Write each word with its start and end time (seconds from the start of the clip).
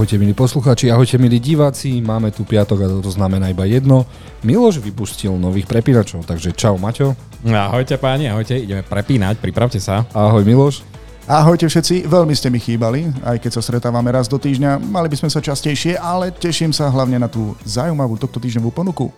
Ahojte 0.00 0.16
milí 0.16 0.32
posluchači, 0.32 0.88
ahojte 0.88 1.20
milí 1.20 1.36
diváci, 1.36 2.00
máme 2.00 2.32
tu 2.32 2.40
piatok 2.48 2.78
a 2.80 2.86
to 3.04 3.12
znamená 3.12 3.52
iba 3.52 3.68
jedno. 3.68 4.08
Miloš 4.40 4.80
vypustil 4.80 5.28
nových 5.36 5.68
prepínačov, 5.68 6.24
takže 6.24 6.56
čau 6.56 6.80
Maťo. 6.80 7.12
Ahojte 7.44 8.00
páni, 8.00 8.32
ahojte, 8.32 8.56
ideme 8.56 8.80
prepínať, 8.80 9.36
pripravte 9.36 9.76
sa. 9.76 10.08
Ahoj 10.16 10.40
Miloš. 10.40 10.80
Ahojte 11.28 11.68
všetci, 11.68 12.08
veľmi 12.08 12.32
ste 12.32 12.48
mi 12.48 12.56
chýbali, 12.56 13.12
aj 13.28 13.44
keď 13.44 13.50
sa 13.52 13.60
stretávame 13.60 14.08
raz 14.08 14.24
do 14.24 14.40
týždňa, 14.40 14.80
mali 14.80 15.12
by 15.12 15.20
sme 15.20 15.28
sa 15.28 15.44
častejšie, 15.44 16.00
ale 16.00 16.32
teším 16.32 16.72
sa 16.72 16.88
hlavne 16.88 17.20
na 17.20 17.28
tú 17.28 17.52
zaujímavú 17.68 18.16
tohto 18.16 18.40
týždňovú 18.40 18.72
ponuku. 18.72 19.12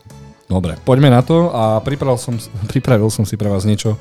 Dobre, 0.51 0.75
poďme 0.83 1.15
na 1.15 1.23
to 1.23 1.55
a 1.55 1.79
pripravil 1.79 2.19
som, 2.19 2.35
pripravil 2.75 3.07
som 3.07 3.23
si 3.23 3.39
pre 3.39 3.47
vás 3.47 3.63
niečo, 3.63 3.95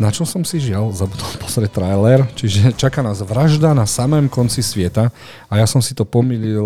na 0.00 0.08
čo 0.08 0.24
som 0.24 0.40
si 0.40 0.56
žiaľ 0.56 0.94
zabudol 0.96 1.28
pozrieť 1.44 1.76
trailer, 1.76 2.24
čiže 2.32 2.72
čaká 2.76 3.04
nás 3.04 3.20
vražda 3.20 3.76
na 3.76 3.84
samém 3.84 4.24
konci 4.28 4.64
sveta 4.64 5.12
a 5.48 5.52
ja 5.60 5.66
som 5.68 5.84
si 5.84 5.92
to 5.92 6.08
pomýlil 6.08 6.64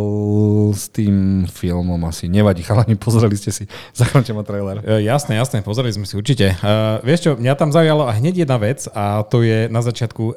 s 0.70 0.86
tým 0.92 1.46
filmom 1.50 1.98
asi. 2.06 2.30
Nevadí, 2.30 2.62
chalani, 2.68 2.94
pozreli 2.94 3.34
ste 3.34 3.50
si. 3.50 3.64
Zachránte 3.96 4.30
ma 4.30 4.46
trailer. 4.46 4.78
E, 4.86 5.02
jasné, 5.02 5.34
jasné, 5.38 5.62
pozreli 5.64 5.90
sme 5.90 6.06
si 6.06 6.14
určite. 6.14 6.54
Uh, 6.62 7.02
vieš 7.02 7.26
čo, 7.26 7.30
mňa 7.34 7.54
tam 7.58 7.74
zaujalo 7.74 8.06
hneď 8.14 8.46
jedna 8.46 8.56
vec 8.62 8.86
a 8.94 9.26
to 9.26 9.42
je 9.42 9.66
na 9.66 9.82
začiatku 9.82 10.22
uh, 10.22 10.34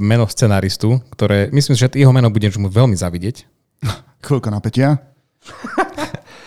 meno 0.00 0.24
scenaristu, 0.24 1.04
ktoré, 1.12 1.52
myslím, 1.52 1.76
že 1.76 1.92
jeho 1.92 2.12
meno 2.14 2.32
budeš 2.32 2.56
mu 2.56 2.72
veľmi 2.72 2.96
zavidieť. 2.96 3.44
Chvíľka 4.24 4.48
napätia. 4.48 5.02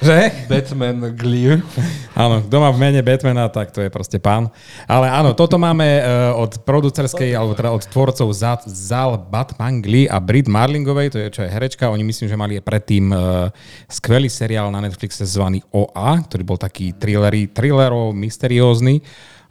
Že? 0.05 0.45
Batman 0.45 1.17
Glee. 1.17 1.57
Áno, 2.13 2.45
kto 2.45 2.55
má 2.61 2.69
v 2.69 2.77
mene 2.77 3.01
Batmana, 3.01 3.49
tak 3.49 3.73
to 3.73 3.81
je 3.81 3.89
proste 3.89 4.21
pán. 4.21 4.53
Ale 4.85 5.09
áno, 5.09 5.33
toto 5.33 5.57
máme 5.57 5.99
uh, 5.99 6.37
od 6.37 6.61
producerskej, 6.61 7.33
alebo 7.33 7.57
teda 7.57 7.73
od 7.73 7.83
tvorcov 7.89 8.29
Zal 8.69 9.17
Batman 9.17 9.81
Glee 9.81 10.05
a 10.05 10.21
Brit 10.21 10.45
Marlingovej, 10.45 11.09
to 11.09 11.17
je 11.19 11.27
čo 11.33 11.41
je 11.43 11.49
herečka. 11.49 11.89
Oni 11.89 12.05
myslím, 12.05 12.29
že 12.29 12.37
mali 12.37 12.61
predtým 12.61 13.09
uh, 13.09 13.49
skvelý 13.89 14.29
seriál 14.29 14.69
na 14.69 14.79
Netflixe 14.79 15.25
zvaný 15.25 15.65
OA, 15.73 16.21
ktorý 16.21 16.43
bol 16.45 16.61
taký 16.61 16.93
thrillery, 16.93 17.49
thrillerov, 17.49 18.13
mysteriózny. 18.13 19.01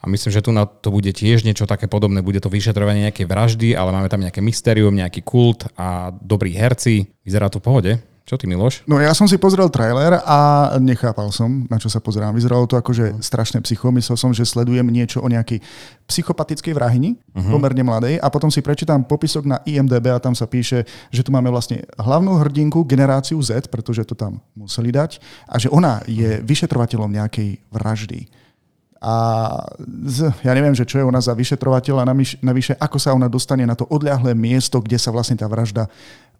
A 0.00 0.06
myslím, 0.06 0.30
že 0.30 0.44
tu 0.44 0.54
na 0.54 0.68
to 0.70 0.94
bude 0.94 1.10
tiež 1.10 1.42
niečo 1.42 1.66
také 1.66 1.90
podobné. 1.90 2.22
Bude 2.22 2.38
to 2.38 2.52
vyšetrovanie 2.52 3.10
nejakej 3.10 3.26
vraždy, 3.26 3.68
ale 3.74 3.90
máme 3.90 4.06
tam 4.06 4.22
nejaké 4.22 4.38
mysterium, 4.38 4.94
nejaký 4.94 5.24
kult 5.26 5.66
a 5.74 6.14
dobrí 6.14 6.54
herci. 6.54 7.10
Vyzerá 7.26 7.50
to 7.50 7.58
v 7.58 7.66
pohode. 7.66 7.92
Čo 8.24 8.40
ty, 8.40 8.48
Miloš? 8.48 8.88
No 8.88 8.96
ja 8.96 9.12
som 9.12 9.28
si 9.28 9.36
pozrel 9.36 9.68
trailer 9.68 10.16
a 10.24 10.72
nechápal 10.80 11.28
som, 11.28 11.68
na 11.68 11.76
čo 11.76 11.92
sa 11.92 12.00
pozerám. 12.00 12.32
Vyzeralo 12.32 12.64
to 12.64 12.80
ako, 12.80 12.96
že 12.96 13.12
strašné 13.20 13.60
psycho. 13.60 13.92
Myslel 13.92 14.16
som, 14.16 14.32
že 14.32 14.48
sledujem 14.48 14.88
niečo 14.88 15.20
o 15.20 15.28
nejakej 15.28 15.60
psychopatickej 16.08 16.72
vrahini, 16.72 17.20
uh-huh. 17.20 17.52
pomerne 17.52 17.84
mladej, 17.84 18.16
a 18.16 18.32
potom 18.32 18.48
si 18.48 18.64
prečítam 18.64 19.04
popisok 19.04 19.44
na 19.44 19.60
IMDB 19.68 20.08
a 20.08 20.24
tam 20.24 20.32
sa 20.32 20.48
píše, 20.48 20.88
že 21.12 21.20
tu 21.20 21.36
máme 21.36 21.52
vlastne 21.52 21.84
hlavnú 22.00 22.40
hrdinku 22.40 22.88
generáciu 22.88 23.36
Z, 23.44 23.68
pretože 23.68 24.08
to 24.08 24.16
tam 24.16 24.40
museli 24.56 24.88
dať, 24.88 25.20
a 25.44 25.60
že 25.60 25.68
ona 25.68 26.00
je 26.08 26.40
vyšetrovateľom 26.40 27.12
nejakej 27.12 27.60
vraždy. 27.76 28.24
A 29.00 29.14
z, 30.06 30.32
ja 30.42 30.52
neviem, 30.56 30.72
že 30.72 30.88
čo 30.88 31.00
je 31.00 31.04
ona 31.04 31.20
za 31.20 31.36
vyšetrovateľa, 31.36 32.08
navyše 32.40 32.72
ako 32.78 32.96
sa 32.96 33.12
ona 33.12 33.28
dostane 33.28 33.66
na 33.66 33.76
to 33.76 33.84
odľahlé 33.88 34.32
miesto, 34.32 34.80
kde 34.80 34.96
sa 34.96 35.12
vlastne 35.12 35.36
tá 35.36 35.44
vražda 35.50 35.90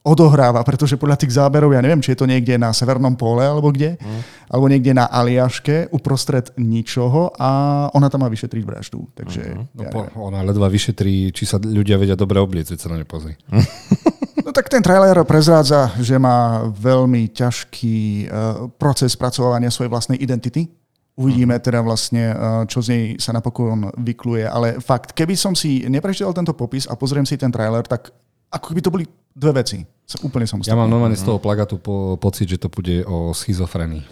odohráva, 0.05 0.61
pretože 0.69 1.01
podľa 1.01 1.17
tých 1.17 1.33
záberov, 1.33 1.73
ja 1.73 1.81
neviem, 1.81 2.05
či 2.05 2.13
je 2.13 2.21
to 2.21 2.29
niekde 2.29 2.61
na 2.61 2.77
Severnom 2.77 3.17
pole 3.17 3.41
alebo 3.41 3.73
kde, 3.73 3.97
mm. 3.97 4.21
alebo 4.53 4.69
niekde 4.69 4.93
na 4.93 5.09
Aliaške 5.09 5.89
uprostred 5.97 6.53
ničoho 6.61 7.33
a 7.41 7.51
ona 7.97 8.13
tam 8.13 8.21
má 8.21 8.29
vyšetriť 8.29 8.63
vraždu. 8.69 9.09
Takže, 9.17 9.41
mm-hmm. 9.41 9.65
no, 9.73 9.81
ja 9.81 9.89
po, 9.89 10.05
ona 10.21 10.45
ledva 10.45 10.69
vyšetrí, 10.69 11.33
či 11.33 11.49
sa 11.49 11.57
ľudia 11.57 11.97
vedia 11.97 12.21
dobre 12.21 12.37
obliecť, 12.37 12.77
sa 12.77 12.93
na 12.93 13.01
ne 13.01 13.09
pozri. 13.09 13.35
No 14.45 14.53
tak 14.53 14.69
ten 14.69 14.85
trailer 14.85 15.17
prezrádza, 15.25 15.89
že 15.97 16.20
má 16.20 16.69
veľmi 16.69 17.33
ťažký 17.33 18.29
uh, 18.29 18.69
proces 18.77 19.17
spracovania 19.17 19.73
svojej 19.73 19.89
vlastnej 19.89 20.20
identity. 20.20 20.69
Uvidíme 21.14 21.55
teda 21.63 21.79
vlastne, 21.79 22.35
uh, 22.35 22.67
čo 22.67 22.83
z 22.83 22.89
nej 22.91 23.05
sa 23.23 23.30
napokon 23.30 23.95
vykluje. 24.02 24.51
Ale 24.51 24.83
fakt, 24.83 25.14
keby 25.14 25.39
som 25.39 25.55
si 25.55 25.86
neprečítal 25.86 26.35
tento 26.35 26.51
popis 26.58 26.91
a 26.91 26.98
pozriem 26.98 27.23
si 27.23 27.39
ten 27.39 27.55
trailer, 27.55 27.86
tak 27.86 28.11
ako 28.51 28.67
keby 28.75 28.80
to 28.83 28.91
boli 28.91 29.05
dve 29.35 29.63
veci. 29.63 29.83
Sa 30.07 30.19
úplne 30.27 30.47
som 30.47 30.58
Ja 30.63 30.79
mám 30.79 30.91
normálne 30.91 31.19
z 31.19 31.27
toho 31.27 31.39
plagatu 31.39 31.79
po, 31.79 32.19
pocit, 32.19 32.51
že 32.51 32.58
to 32.58 32.70
bude 32.70 33.07
o 33.07 33.30
schizofrenii. 33.30 34.02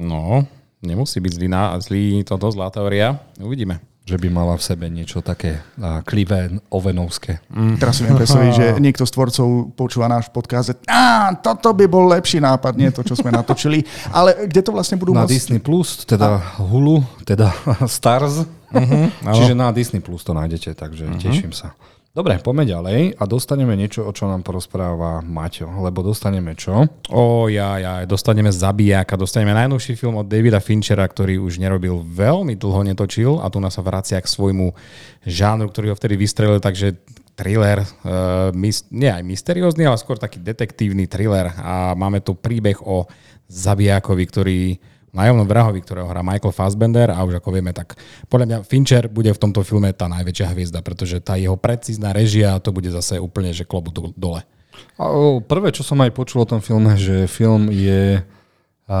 No, 0.00 0.44
nemusí 0.80 1.20
byť 1.20 1.32
zlý, 1.36 1.48
zlý 1.80 2.04
toto 2.24 2.48
zlá 2.52 2.68
teória. 2.72 3.16
Uvidíme. 3.40 3.91
Že 4.02 4.18
by 4.18 4.28
mala 4.34 4.58
v 4.58 4.62
sebe 4.66 4.90
niečo 4.90 5.22
také 5.22 5.62
uh, 5.78 6.02
klivé, 6.02 6.50
ovenovské. 6.74 7.38
Mm. 7.54 7.78
Teraz 7.78 7.98
si 7.98 8.02
viem 8.02 8.18
predstaviť, 8.18 8.50
že 8.50 8.66
niekto 8.82 9.06
z 9.06 9.14
tvorcov 9.14 9.46
počúva 9.78 10.10
náš 10.10 10.26
podcast, 10.26 10.74
a 10.90 11.30
toto 11.38 11.70
by 11.70 11.86
bol 11.86 12.10
lepší 12.10 12.42
nápad, 12.42 12.74
nie 12.74 12.90
to, 12.90 13.06
čo 13.06 13.14
sme 13.14 13.30
natočili. 13.30 13.86
Ale 14.10 14.50
kde 14.50 14.60
to 14.66 14.74
vlastne 14.74 14.98
budú 14.98 15.14
Na 15.14 15.22
môcť... 15.22 15.30
Disney+, 15.30 15.62
Plus, 15.62 16.02
teda 16.02 16.42
a... 16.42 16.58
Hulu, 16.58 17.06
teda 17.22 17.54
Stars. 17.86 18.42
Uh-huh, 18.72 19.06
Čiže 19.22 19.54
na 19.54 19.70
Disney 19.70 20.02
Plus 20.02 20.26
to 20.26 20.34
nájdete, 20.34 20.74
takže 20.74 21.06
uh-huh. 21.06 21.22
teším 21.22 21.54
sa. 21.54 21.76
Dobre, 22.12 22.36
poďme 22.44 22.68
ďalej 22.68 23.16
a 23.16 23.24
dostaneme 23.24 23.72
niečo, 23.72 24.04
o 24.04 24.12
čo 24.12 24.28
nám 24.28 24.44
porozpráva 24.44 25.24
Maťo, 25.24 25.80
lebo 25.80 26.04
dostaneme 26.04 26.52
čo? 26.52 26.84
O, 27.08 27.48
ja, 27.48 27.80
ja, 27.80 27.92
dostaneme 28.04 28.52
Zabijaka, 28.52 29.16
dostaneme 29.16 29.56
najnovší 29.56 29.96
film 29.96 30.20
od 30.20 30.28
Davida 30.28 30.60
Finchera, 30.60 31.08
ktorý 31.08 31.40
už 31.40 31.56
nerobil 31.56 32.04
veľmi 32.04 32.52
dlho, 32.52 32.84
netočil 32.84 33.40
a 33.40 33.48
tu 33.48 33.64
nás 33.64 33.72
sa 33.72 33.80
vracia 33.80 34.20
k 34.20 34.28
svojmu 34.28 34.76
žánru, 35.24 35.72
ktorý 35.72 35.88
ho 35.88 35.96
vtedy 35.96 36.20
vystrelil, 36.20 36.60
takže 36.60 37.00
thriller, 37.32 37.80
uh, 37.80 38.52
mis, 38.52 38.84
nie 38.92 39.08
aj 39.08 39.24
mysteriózny, 39.24 39.88
ale 39.88 39.96
skôr 39.96 40.20
taký 40.20 40.36
detektívny 40.36 41.08
thriller 41.08 41.48
a 41.64 41.96
máme 41.96 42.20
tu 42.20 42.36
príbeh 42.36 42.76
o 42.84 43.08
Zabijakovi, 43.48 44.24
ktorý 44.28 44.60
nájomnom 45.12 45.44
vrahovi, 45.44 45.84
ktorého 45.84 46.08
hrá 46.08 46.24
Michael 46.24 46.56
Fassbender 46.56 47.12
a 47.12 47.20
už 47.20 47.38
ako 47.38 47.52
vieme, 47.52 47.76
tak 47.76 48.00
podľa 48.32 48.46
mňa 48.48 48.58
Fincher 48.64 49.04
bude 49.12 49.28
v 49.28 49.40
tomto 49.40 49.60
filme 49.60 49.92
tá 49.92 50.08
najväčšia 50.08 50.56
hviezda, 50.56 50.80
pretože 50.80 51.20
tá 51.20 51.36
jeho 51.36 51.54
precízna 51.54 52.16
režia 52.16 52.56
to 52.64 52.72
bude 52.72 52.88
zase 52.88 53.20
úplne, 53.20 53.52
že 53.52 53.68
klobu 53.68 53.92
dole. 54.16 54.40
Prvé, 55.44 55.68
čo 55.70 55.84
som 55.84 56.00
aj 56.00 56.16
počul 56.16 56.42
o 56.42 56.48
tom 56.48 56.64
filme, 56.64 56.96
že 56.96 57.28
film 57.28 57.68
je 57.68 58.24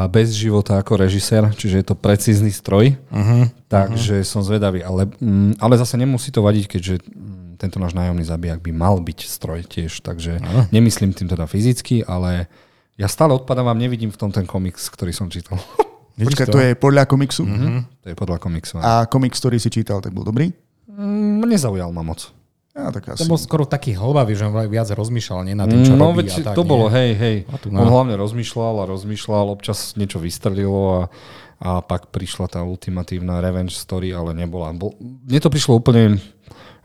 bez 0.08 0.32
života 0.32 0.78
ako 0.80 1.00
režisér, 1.04 1.52
čiže 1.52 1.82
je 1.82 1.86
to 1.92 1.96
precízny 1.98 2.48
stroj, 2.48 2.96
uh-huh, 3.12 3.50
takže 3.68 4.22
uh-huh. 4.22 4.30
som 4.30 4.40
zvedavý, 4.40 4.80
ale, 4.80 5.10
mm, 5.20 5.60
ale 5.60 5.74
zase 5.76 6.00
nemusí 6.00 6.32
to 6.32 6.40
vadiť, 6.40 6.64
keďže 6.64 6.94
mm, 7.02 7.60
tento 7.60 7.76
náš 7.76 7.92
nájomný 7.92 8.24
zabijak 8.24 8.64
by 8.64 8.72
mal 8.72 8.96
byť 9.02 9.18
stroj 9.26 9.66
tiež, 9.68 10.00
takže 10.00 10.40
uh-huh. 10.40 10.64
nemyslím 10.72 11.12
tým 11.12 11.28
teda 11.28 11.44
fyzicky, 11.44 12.08
ale 12.08 12.48
ja 12.96 13.10
stále 13.10 13.36
odpadávam, 13.36 13.76
nevidím 13.76 14.08
v 14.08 14.16
tom 14.16 14.30
ten 14.32 14.48
komiks, 14.48 14.88
ktorý 14.88 15.12
som 15.12 15.28
čítal. 15.28 15.60
Počkaj, 16.16 16.46
to? 16.48 16.54
to 16.56 16.60
je 16.60 16.70
podľa 16.76 17.04
komiksu? 17.08 17.42
Mm-hmm. 17.48 17.78
To 18.04 18.06
je 18.12 18.16
podľa 18.16 18.38
komiksu. 18.38 18.80
A 18.80 19.08
komiks, 19.08 19.40
ktorý 19.40 19.56
si 19.56 19.72
čítal, 19.72 20.04
tak 20.04 20.12
bol 20.12 20.26
dobrý? 20.26 20.52
Mm, 20.92 21.48
nezaujal 21.48 21.88
ma 21.88 22.04
moc. 22.04 22.28
Ja, 22.72 22.88
tak 22.88 23.12
asi. 23.12 23.24
To 23.24 23.36
bol 23.36 23.36
skoro 23.36 23.68
taký 23.68 23.92
hlbavý, 23.92 24.32
že 24.32 24.48
viac 24.48 24.88
rozmýšľal, 24.88 25.44
nie 25.44 25.52
na 25.52 25.68
tým, 25.68 25.84
čo 25.84 25.92
no, 25.92 26.08
robí. 26.08 26.24
Veď, 26.24 26.40
tak, 26.40 26.56
to 26.56 26.64
nie. 26.64 26.72
bolo, 26.72 26.88
hej, 26.88 27.10
hej. 27.12 27.36
On 27.68 27.84
hlavne 27.84 28.16
rozmýšľal 28.16 28.80
a 28.80 28.84
rozmýšľal, 28.88 29.52
občas 29.52 29.92
niečo 30.00 30.16
vystrelilo 30.16 31.04
a, 31.04 31.12
a 31.60 31.70
pak 31.84 32.08
prišla 32.08 32.48
tá 32.48 32.60
ultimatívna 32.64 33.44
revenge 33.44 33.76
story, 33.76 34.16
ale 34.16 34.32
nebola. 34.32 34.72
Bol, 34.72 34.96
mne 35.00 35.40
to 35.44 35.52
prišlo 35.52 35.84
úplne 35.84 36.16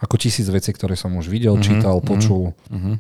ako 0.04 0.20
tisíc 0.20 0.52
vecí, 0.52 0.76
ktoré 0.76 1.00
som 1.00 1.16
už 1.16 1.32
videl, 1.32 1.56
mm-hmm, 1.56 1.68
čítal, 1.80 2.04
mm-hmm, 2.04 2.12
počul. 2.12 2.52
Mm-hmm. 2.68 2.96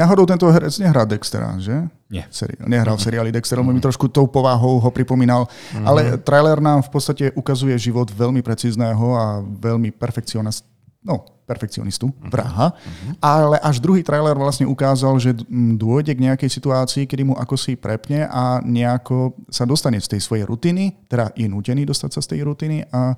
Náhodou 0.00 0.24
tento 0.24 0.48
herec 0.48 0.72
nehrá 0.80 1.04
Dextera, 1.04 1.60
že? 1.60 1.76
Nie. 2.08 2.24
Seri- 2.32 2.56
nehral 2.64 2.96
v 2.96 3.04
seriáli 3.04 3.28
Dexter, 3.28 3.60
mm. 3.60 3.68
mi 3.68 3.84
trošku 3.84 4.08
tou 4.08 4.24
povahou 4.24 4.80
ho 4.80 4.88
pripomínal. 4.88 5.44
Mm. 5.76 5.84
Ale 5.84 6.00
trailer 6.24 6.56
nám 6.56 6.80
v 6.80 6.90
podstate 6.90 7.24
ukazuje 7.36 7.76
život 7.76 8.08
veľmi 8.08 8.40
precízneho 8.40 9.06
a 9.12 9.44
veľmi 9.44 9.92
perfekcionist, 9.92 10.64
no, 11.04 11.20
perfekcionistu, 11.44 12.08
mm. 12.08 12.32
vraha. 12.32 12.72
Mm. 12.72 13.12
Ale 13.20 13.60
až 13.60 13.76
druhý 13.76 14.00
trailer 14.00 14.32
vlastne 14.40 14.64
ukázal, 14.64 15.20
že 15.20 15.36
dôjde 15.76 16.16
k 16.16 16.24
nejakej 16.32 16.48
situácii, 16.48 17.04
kedy 17.04 17.28
mu 17.28 17.34
ako 17.36 17.60
si 17.60 17.76
prepne 17.76 18.24
a 18.24 18.64
nejako 18.64 19.36
sa 19.52 19.68
dostane 19.68 20.00
z 20.00 20.16
tej 20.16 20.24
svojej 20.24 20.48
rutiny, 20.48 20.96
teda 21.12 21.36
je 21.36 21.44
nutený 21.44 21.84
dostať 21.84 22.10
sa 22.16 22.20
z 22.24 22.28
tej 22.32 22.40
rutiny 22.48 22.88
a 22.88 23.12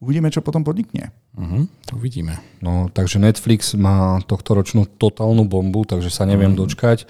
uvidíme, 0.00 0.32
čo 0.32 0.40
potom 0.40 0.64
podnikne. 0.64 1.12
Uh-huh, 1.36 1.68
uvidíme. 1.92 2.40
No, 2.64 2.88
takže 2.88 3.20
Netflix 3.20 3.76
má 3.76 4.18
tohto 4.24 4.56
ročnú 4.56 4.88
totálnu 4.88 5.44
bombu, 5.44 5.84
takže 5.84 6.08
sa 6.08 6.24
neviem 6.24 6.56
uh-huh. 6.56 6.66
dočkať 6.66 7.04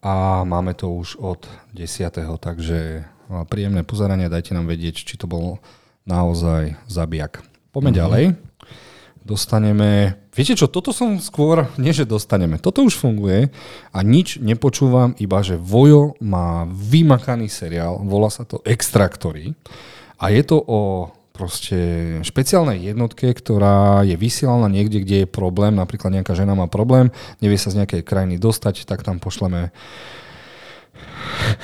a 0.00 0.42
máme 0.48 0.72
to 0.72 0.88
už 0.90 1.20
od 1.20 1.44
10. 1.76 2.16
Takže 2.40 3.04
príjemné 3.46 3.84
pozeranie, 3.84 4.32
dajte 4.32 4.56
nám 4.56 4.66
vedieť, 4.66 5.04
či 5.04 5.14
to 5.20 5.28
bol 5.28 5.60
naozaj 6.08 6.80
zabijak. 6.88 7.44
Poďme 7.70 7.92
uh-huh. 7.92 8.02
ďalej. 8.02 8.24
Dostaneme... 9.20 10.16
Viete 10.32 10.56
čo, 10.56 10.64
toto 10.64 10.96
som 10.96 11.20
skôr, 11.20 11.68
nie 11.76 11.92
že 11.92 12.08
dostaneme, 12.08 12.56
toto 12.56 12.80
už 12.80 12.96
funguje 12.96 13.52
a 13.92 13.98
nič 14.00 14.40
nepočúvam, 14.40 15.12
iba 15.20 15.44
že 15.44 15.60
Vojo 15.60 16.16
má 16.24 16.64
vymakaný 16.70 17.52
seriál, 17.52 18.00
volá 18.00 18.32
sa 18.32 18.48
to 18.48 18.64
Extraktory 18.64 19.52
a 20.16 20.32
je 20.32 20.42
to 20.46 20.56
o 20.64 21.10
proste 21.40 21.78
špeciálnej 22.20 22.92
jednotke, 22.92 23.32
ktorá 23.32 24.04
je 24.04 24.12
vysielaná 24.20 24.68
niekde, 24.68 25.00
kde 25.00 25.24
je 25.24 25.28
problém, 25.28 25.72
napríklad 25.72 26.12
nejaká 26.12 26.36
žena 26.36 26.52
má 26.52 26.68
problém, 26.68 27.08
nevie 27.40 27.56
sa 27.56 27.72
z 27.72 27.80
nejakej 27.80 28.04
krajiny 28.04 28.36
dostať, 28.36 28.84
tak 28.84 29.00
tam 29.00 29.16
pošleme 29.16 29.72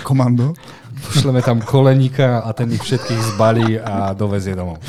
Komando. 0.00 0.56
Pošleme 0.96 1.44
tam 1.44 1.60
koleníka 1.60 2.40
a 2.40 2.56
ten 2.56 2.72
ich 2.72 2.80
všetkých 2.80 3.36
zbalí 3.36 3.76
a 3.76 4.16
dovezie 4.16 4.56
domov. 4.56 4.80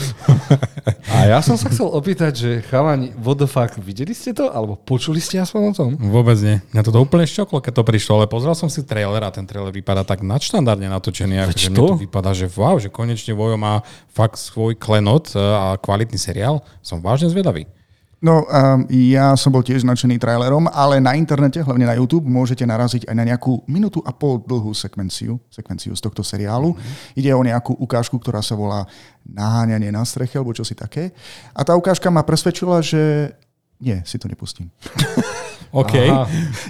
A 1.12 1.28
ja 1.28 1.40
som 1.44 1.60
sa 1.60 1.68
chcel 1.68 1.92
opýtať, 1.92 2.34
že 2.36 2.52
chalani, 2.72 3.12
what 3.20 3.36
the 3.36 3.50
fuck, 3.50 3.76
videli 3.76 4.16
ste 4.16 4.32
to? 4.32 4.48
Alebo 4.48 4.80
počuli 4.80 5.20
ste 5.20 5.42
aspoň 5.44 5.62
o 5.68 5.74
tom? 5.76 5.90
Vôbec 6.00 6.40
nie. 6.40 6.64
Mňa 6.72 6.82
to 6.88 6.96
úplne 6.96 7.28
šťoklo, 7.28 7.60
keď 7.60 7.74
to 7.80 7.84
prišlo, 7.84 8.24
ale 8.24 8.32
pozrel 8.32 8.56
som 8.56 8.72
si 8.72 8.88
trailer 8.88 9.20
a 9.20 9.34
ten 9.34 9.44
trailer 9.44 9.76
vypadá 9.76 10.08
tak 10.08 10.24
nadštandardne 10.24 10.88
natočený. 10.88 11.44
Veď 11.52 11.58
že? 11.58 11.70
Mne 11.72 11.80
to 11.84 12.04
vypadá, 12.08 12.32
že 12.32 12.48
wow, 12.56 12.80
že 12.80 12.88
konečne 12.88 13.36
Vojo 13.36 13.60
má 13.60 13.84
fakt 14.12 14.40
svoj 14.40 14.80
klenot 14.80 15.36
e, 15.36 15.40
a 15.40 15.76
kvalitný 15.76 16.16
seriál. 16.16 16.64
Som 16.80 17.04
vážne 17.04 17.28
zvedavý. 17.28 17.68
No, 18.18 18.42
um, 18.50 18.82
ja 18.90 19.38
som 19.38 19.54
bol 19.54 19.62
tiež 19.62 19.86
značený 19.86 20.18
trailerom, 20.18 20.66
ale 20.74 20.98
na 20.98 21.14
internete, 21.14 21.62
hlavne 21.62 21.86
na 21.86 21.94
YouTube, 21.94 22.26
môžete 22.26 22.66
naraziť 22.66 23.06
aj 23.06 23.14
na 23.14 23.22
nejakú 23.22 23.62
minútu 23.70 24.02
a 24.02 24.10
pol 24.10 24.42
dlhú 24.42 24.74
sekvenciu, 24.74 25.38
sekvenciu 25.54 25.94
z 25.94 26.02
tohto 26.02 26.26
seriálu. 26.26 26.74
Mm-hmm. 26.74 27.20
Ide 27.22 27.32
o 27.38 27.46
nejakú 27.46 27.78
ukážku, 27.78 28.18
ktorá 28.18 28.42
sa 28.42 28.58
volá 28.58 28.90
Naháňanie 29.22 29.94
na 29.94 30.02
streche, 30.02 30.42
alebo 30.42 30.50
čosi 30.58 30.74
také. 30.74 31.14
A 31.54 31.62
tá 31.62 31.78
ukážka 31.78 32.10
ma 32.10 32.26
presvedčila, 32.26 32.82
že 32.82 33.36
nie, 33.78 34.02
si 34.02 34.18
to 34.18 34.26
nepustím. 34.26 34.74
OK. 35.72 35.96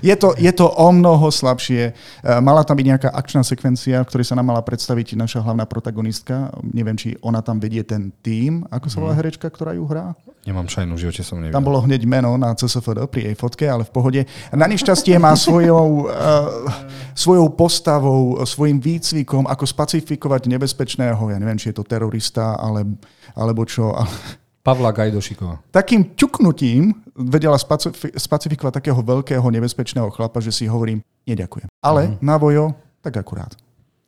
Je 0.02 0.16
to, 0.16 0.34
je 0.38 0.52
to 0.54 0.68
o 0.68 0.88
mnoho 0.92 1.30
slabšie. 1.30 1.92
E, 1.92 1.94
mala 2.42 2.64
tam 2.64 2.78
byť 2.78 2.88
nejaká 2.88 3.10
akčná 3.14 3.42
sekvencia, 3.46 4.02
v 4.02 4.10
ktorej 4.10 4.26
sa 4.30 4.36
nám 4.38 4.50
mala 4.50 4.62
predstaviť 4.62 5.18
naša 5.18 5.40
hlavná 5.46 5.66
protagonistka. 5.70 6.54
Neviem, 6.62 6.98
či 6.98 7.14
ona 7.22 7.42
tam 7.46 7.62
vedie 7.62 7.82
ten 7.86 8.14
tým, 8.22 8.66
ako 8.70 8.88
sa 8.90 8.98
volá 9.02 9.14
mhm. 9.14 9.20
herečka, 9.22 9.48
ktorá 9.50 9.74
ju 9.78 9.86
hrá. 9.86 10.18
Nemám 10.48 10.72
šajnu, 10.72 10.96
v 10.96 11.02
živote 11.04 11.22
som 11.28 11.44
nevidel. 11.44 11.60
Tam 11.60 11.68
bolo 11.68 11.84
hneď 11.84 12.08
meno 12.08 12.40
na 12.40 12.56
CSFD 12.56 13.04
pri 13.12 13.32
jej 13.32 13.36
fotke, 13.36 13.68
ale 13.68 13.84
v 13.84 13.92
pohode. 13.92 14.22
Na 14.56 14.64
nešťastie 14.64 15.20
má 15.20 15.36
svojou, 15.36 16.08
uh, 16.08 16.72
svojou 17.12 17.52
postavou, 17.52 18.40
svojim 18.48 18.80
výcvikom, 18.80 19.44
ako 19.44 19.68
spacifikovať 19.68 20.48
nebezpečného, 20.48 21.20
ja 21.20 21.38
neviem, 21.38 21.60
či 21.60 21.76
je 21.76 21.76
to 21.76 21.84
terorista, 21.84 22.56
ale, 22.56 22.88
alebo 23.36 23.68
čo. 23.68 23.92
Pavla 24.68 24.92
Gajdošikova. 24.92 25.64
Takým 25.72 26.12
ťuknutím 26.20 26.92
vedela 27.16 27.56
spacifi- 27.56 28.12
spacifikovať 28.12 28.84
takého 28.84 29.00
veľkého 29.00 29.48
nebezpečného 29.48 30.12
chlapa, 30.12 30.44
že 30.44 30.52
si 30.52 30.68
hovorím, 30.68 31.00
neďakujem. 31.24 31.72
Ale 31.80 32.02
uh-huh. 32.12 32.20
na 32.20 32.36
vojo, 32.36 32.76
tak 33.00 33.16
akurát. 33.16 33.56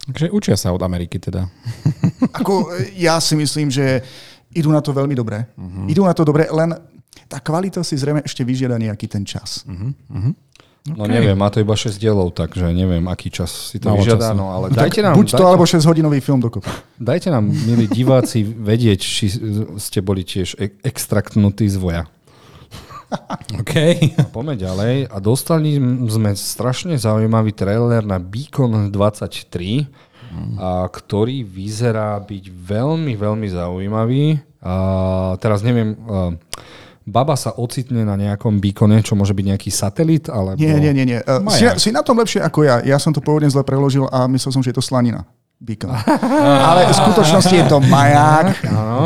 Takže 0.03 0.27
učia 0.35 0.59
sa 0.59 0.75
od 0.75 0.83
Ameriky 0.83 1.15
teda. 1.15 1.47
Ako, 2.43 2.75
ja 2.99 3.23
si 3.23 3.39
myslím, 3.39 3.71
že 3.71 4.03
idú 4.51 4.67
na 4.75 4.83
to 4.83 4.91
veľmi 4.91 5.15
dobre. 5.15 5.47
Uh-huh. 5.55 5.87
Idú 5.87 6.03
na 6.03 6.11
to 6.11 6.27
dobre, 6.27 6.51
len 6.51 6.75
tá 7.31 7.39
kvalita 7.39 7.79
si 7.79 7.95
zrejme 7.95 8.19
ešte 8.27 8.43
vyžiada 8.43 8.75
nejaký 8.75 9.07
ten 9.07 9.23
čas. 9.23 9.63
Uh-huh. 9.63 9.95
Uh-huh. 10.11 10.35
No 10.87 11.03
okay. 11.05 11.19
neviem, 11.19 11.35
má 11.35 11.51
to 11.51 11.59
iba 11.59 11.75
6 11.75 11.99
dielov, 11.99 12.31
takže 12.31 12.71
neviem, 12.71 13.03
aký 13.11 13.27
čas 13.27 13.51
si 13.51 13.83
to 13.83 13.91
vyžiada. 13.91 14.31
No, 14.31 14.55
ale 14.55 14.71
dajte 14.71 15.03
nám, 15.03 15.19
Buď 15.19 15.35
to, 15.35 15.43
dajte, 15.43 15.49
alebo 15.51 15.63
6-hodinový 15.67 16.19
film 16.23 16.39
dokopy. 16.39 16.71
Dajte 16.95 17.29
nám, 17.29 17.51
milí 17.51 17.85
diváci, 17.91 18.47
vedieť, 18.47 18.99
či 19.03 19.25
ste 19.75 19.99
boli 19.99 20.23
tiež 20.23 20.55
e- 20.55 20.79
extraktnutí 20.81 21.67
z 21.67 21.77
voja. 21.77 22.03
OK. 23.61 23.75
A 24.17 24.25
poďme 24.31 24.55
ďalej. 24.55 25.11
A 25.11 25.17
dostali 25.19 25.75
sme 26.07 26.31
strašne 26.33 26.95
zaujímavý 26.95 27.51
trailer 27.51 28.07
na 28.07 28.15
Beacon 28.15 28.87
23, 28.87 29.83
mm. 29.83 30.55
a, 30.55 30.87
ktorý 30.87 31.43
vyzerá 31.43 32.15
byť 32.23 32.43
veľmi, 32.49 33.13
veľmi 33.19 33.47
zaujímavý. 33.51 34.39
A, 34.63 34.73
teraz 35.43 35.59
neviem... 35.59 35.99
A, 36.07 36.39
baba 37.09 37.33
sa 37.33 37.57
ocitne 37.57 38.05
na 38.05 38.13
nejakom 38.13 38.61
bíkone, 38.61 39.01
čo 39.01 39.17
môže 39.17 39.33
byť 39.33 39.45
nejaký 39.49 39.69
satelit? 39.73 40.29
Alebo... 40.29 40.61
Nie, 40.61 40.77
nie, 40.77 40.93
nie. 40.93 41.05
nie. 41.05 41.19
Uh, 41.25 41.41
si, 41.49 41.65
si 41.81 41.89
na 41.89 42.05
tom 42.05 42.21
lepšie 42.21 42.39
ako 42.45 42.63
ja. 42.63 42.79
Ja 42.85 43.01
som 43.01 43.11
to 43.11 43.19
pôvodne 43.19 43.49
zle 43.49 43.65
preložil 43.65 44.05
a 44.13 44.29
myslel 44.29 44.51
som, 44.53 44.61
že 44.61 44.69
je 44.71 44.77
to 44.77 44.85
slanina. 44.85 45.25
Beacon. 45.59 45.91
Ale 46.71 46.87
v 46.87 46.95
skutočnosti 46.95 47.51
je 47.51 47.65
to 47.67 47.83
maják. 47.83 48.55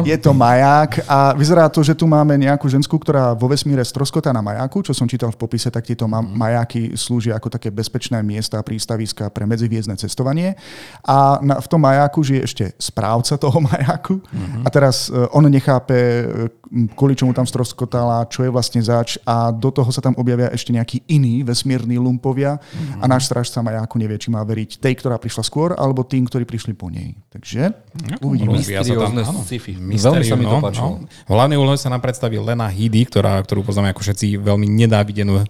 Je 0.05 0.17
to 0.21 0.37
maják 0.37 1.01
a 1.09 1.33
vyzerá 1.33 1.65
to, 1.65 1.81
že 1.81 1.97
tu 1.97 2.05
máme 2.05 2.37
nejakú 2.37 2.69
ženskú, 2.69 3.01
ktorá 3.01 3.33
vo 3.33 3.49
vesmíre 3.49 3.81
stroskotá 3.81 4.29
na 4.29 4.45
majáku, 4.45 4.85
čo 4.85 4.93
som 4.93 5.09
čítal 5.09 5.33
v 5.33 5.41
popise, 5.41 5.73
tak 5.73 5.89
tieto 5.89 6.05
mhm. 6.05 6.37
majáky 6.37 6.93
slúžia 6.93 7.41
ako 7.41 7.49
také 7.49 7.73
bezpečné 7.73 8.21
miesta 8.21 8.61
a 8.61 8.65
prístaviska 8.65 9.33
pre 9.33 9.49
medziviezdne 9.49 9.97
cestovanie. 9.97 10.53
A 11.01 11.41
na, 11.41 11.57
v 11.57 11.65
tom 11.65 11.81
majáku 11.81 12.21
žije 12.21 12.41
ešte 12.45 12.65
správca 12.77 13.33
toho 13.41 13.57
majáku 13.57 14.21
a 14.61 14.69
teraz 14.69 15.09
uh, 15.09 15.25
on 15.33 15.49
nechápe, 15.49 15.97
e, 15.97 16.25
kvôli 16.93 17.13
čomu 17.17 17.33
tam 17.33 17.45
stroskotala, 17.45 18.25
čo 18.29 18.45
je 18.45 18.53
vlastne 18.53 18.81
zač 18.81 19.17
a 19.25 19.49
do 19.49 19.69
toho 19.69 19.89
sa 19.93 20.01
tam 20.01 20.17
objavia 20.17 20.49
ešte 20.53 20.73
nejakí 20.73 21.05
iní 21.09 21.41
vesmírni 21.45 21.97
lumpovia 21.97 22.57
a 22.97 23.05
náš 23.05 23.29
strážca 23.29 23.61
majáku 23.61 23.97
nevie, 23.97 24.17
či 24.17 24.33
má 24.33 24.41
veriť 24.41 24.81
tej, 24.81 24.93
ktorá 25.01 25.21
prišla 25.21 25.43
skôr, 25.45 25.77
alebo 25.77 26.01
tým, 26.01 26.25
ktorý 26.25 26.42
ktorí 26.43 26.59
prišli 26.59 26.73
po 26.75 26.91
nej. 26.91 27.15
Takže 27.31 27.71
no, 28.19 28.27
uvidíme. 28.27 28.59
Mysteriózne 28.59 29.23
sci-fi. 29.47 29.79
Veľmi 29.79 30.27
sa 30.27 30.35
mi 30.35 30.43
to 30.43 30.59
no, 30.59 30.63
páčilo. 30.63 30.89
No. 30.99 31.07
V 31.07 31.31
hlavnej 31.31 31.55
úlohe 31.55 31.79
sa 31.79 31.87
nám 31.87 32.03
predstaví 32.03 32.35
Lena 32.35 32.67
Headey, 32.67 33.07
ktorá, 33.07 33.39
ktorú 33.39 33.63
poznáme 33.63 33.95
ako 33.95 34.03
všetci 34.03 34.43
veľmi 34.43 34.67
nedávidenú 34.67 35.39
uh, 35.39 35.47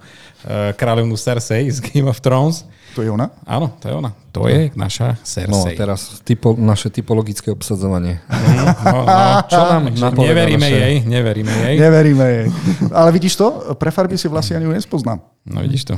kráľovnú 0.78 1.18
Cersei 1.18 1.66
z 1.74 1.82
Game 1.82 2.06
of 2.06 2.22
Thrones. 2.22 2.70
To 2.94 3.02
je 3.02 3.10
ona? 3.10 3.34
Áno, 3.50 3.74
to 3.82 3.90
je 3.90 3.94
ona. 3.98 4.14
To 4.38 4.46
je 4.46 4.70
naša 4.78 5.18
Cersei. 5.26 5.50
No, 5.50 5.66
teraz 5.74 6.22
typo, 6.22 6.54
naše 6.54 6.94
typologické 6.94 7.50
obsadzovanie. 7.50 8.22
Mhm, 8.30 8.54
no, 8.54 9.02
no. 9.02 9.18
Čo 9.50 9.62
nám 9.66 9.84
Neveríme 10.14 10.70
naše... 10.70 10.78
jej, 10.78 10.96
neveríme 11.10 11.54
jej. 11.58 11.76
Neveríme 11.82 12.26
jej. 12.30 12.46
Ale 12.94 13.10
vidíš 13.10 13.34
to? 13.42 13.74
Pre 13.82 13.90
farby 13.90 14.14
si 14.14 14.30
vlastne 14.30 14.62
ani 14.62 14.70
ju 14.70 14.78
nespoznám. 14.78 15.26
No 15.50 15.66
vidíš 15.66 15.90
to. 15.90 15.96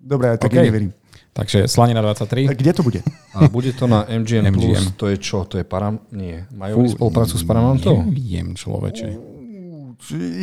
Dobre, 0.00 0.40
tak 0.40 0.48
okay. 0.48 0.64
neverím. 0.64 0.96
Takže 1.38 1.70
Slanina 1.70 2.02
23. 2.02 2.50
Kde 2.50 2.72
to 2.74 2.82
bude? 2.82 2.98
A 3.30 3.46
bude 3.46 3.70
to 3.70 3.86
na 3.86 4.02
MGM, 4.10 4.50
MGM. 4.50 4.54
Plus. 4.58 4.98
To 4.98 5.06
je 5.06 5.16
čo? 5.22 5.46
To 5.46 5.54
je 5.54 5.62
Param... 5.62 6.02
Nie. 6.10 6.50
Majú 6.50 6.82
Fú, 6.82 6.98
spoluprácu 6.98 7.38
s 7.38 7.44
Paramountom? 7.46 8.10
Neviem, 8.10 8.58
človeče. 8.58 9.38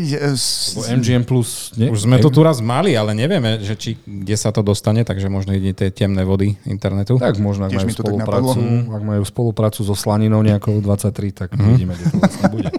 Yes. 0.07 0.75
MGM 0.87 1.27
Plus. 1.27 1.75
Nie? 1.75 1.91
Už 1.91 2.07
sme 2.07 2.15
to 2.23 2.31
tu 2.31 2.39
raz 2.47 2.63
mali, 2.63 2.95
ale 2.95 3.11
nevieme, 3.11 3.59
že 3.59 3.75
či, 3.75 3.99
kde 4.07 4.35
sa 4.39 4.55
to 4.55 4.63
dostane, 4.63 5.03
takže 5.03 5.27
možno 5.27 5.51
ide 5.51 5.75
tie 5.75 5.91
temné 5.91 6.23
vody 6.23 6.55
internetu. 6.63 7.19
Tak 7.19 7.43
možno, 7.43 7.67
ak 7.67 7.75
majú, 7.75 7.91
spoluprácu, 7.91 8.59
ak 8.87 9.03
majú 9.03 9.23
spoluprácu 9.27 9.79
so 9.83 9.95
Slaninou 9.99 10.39
nejakou 10.47 10.79
23, 10.79 11.11
tak 11.35 11.49
mm-hmm. 11.51 11.65
uvidíme, 11.67 11.93
kde 11.95 12.05
to 12.07 12.17
vlastne 12.23 12.45
bude. 12.55 12.71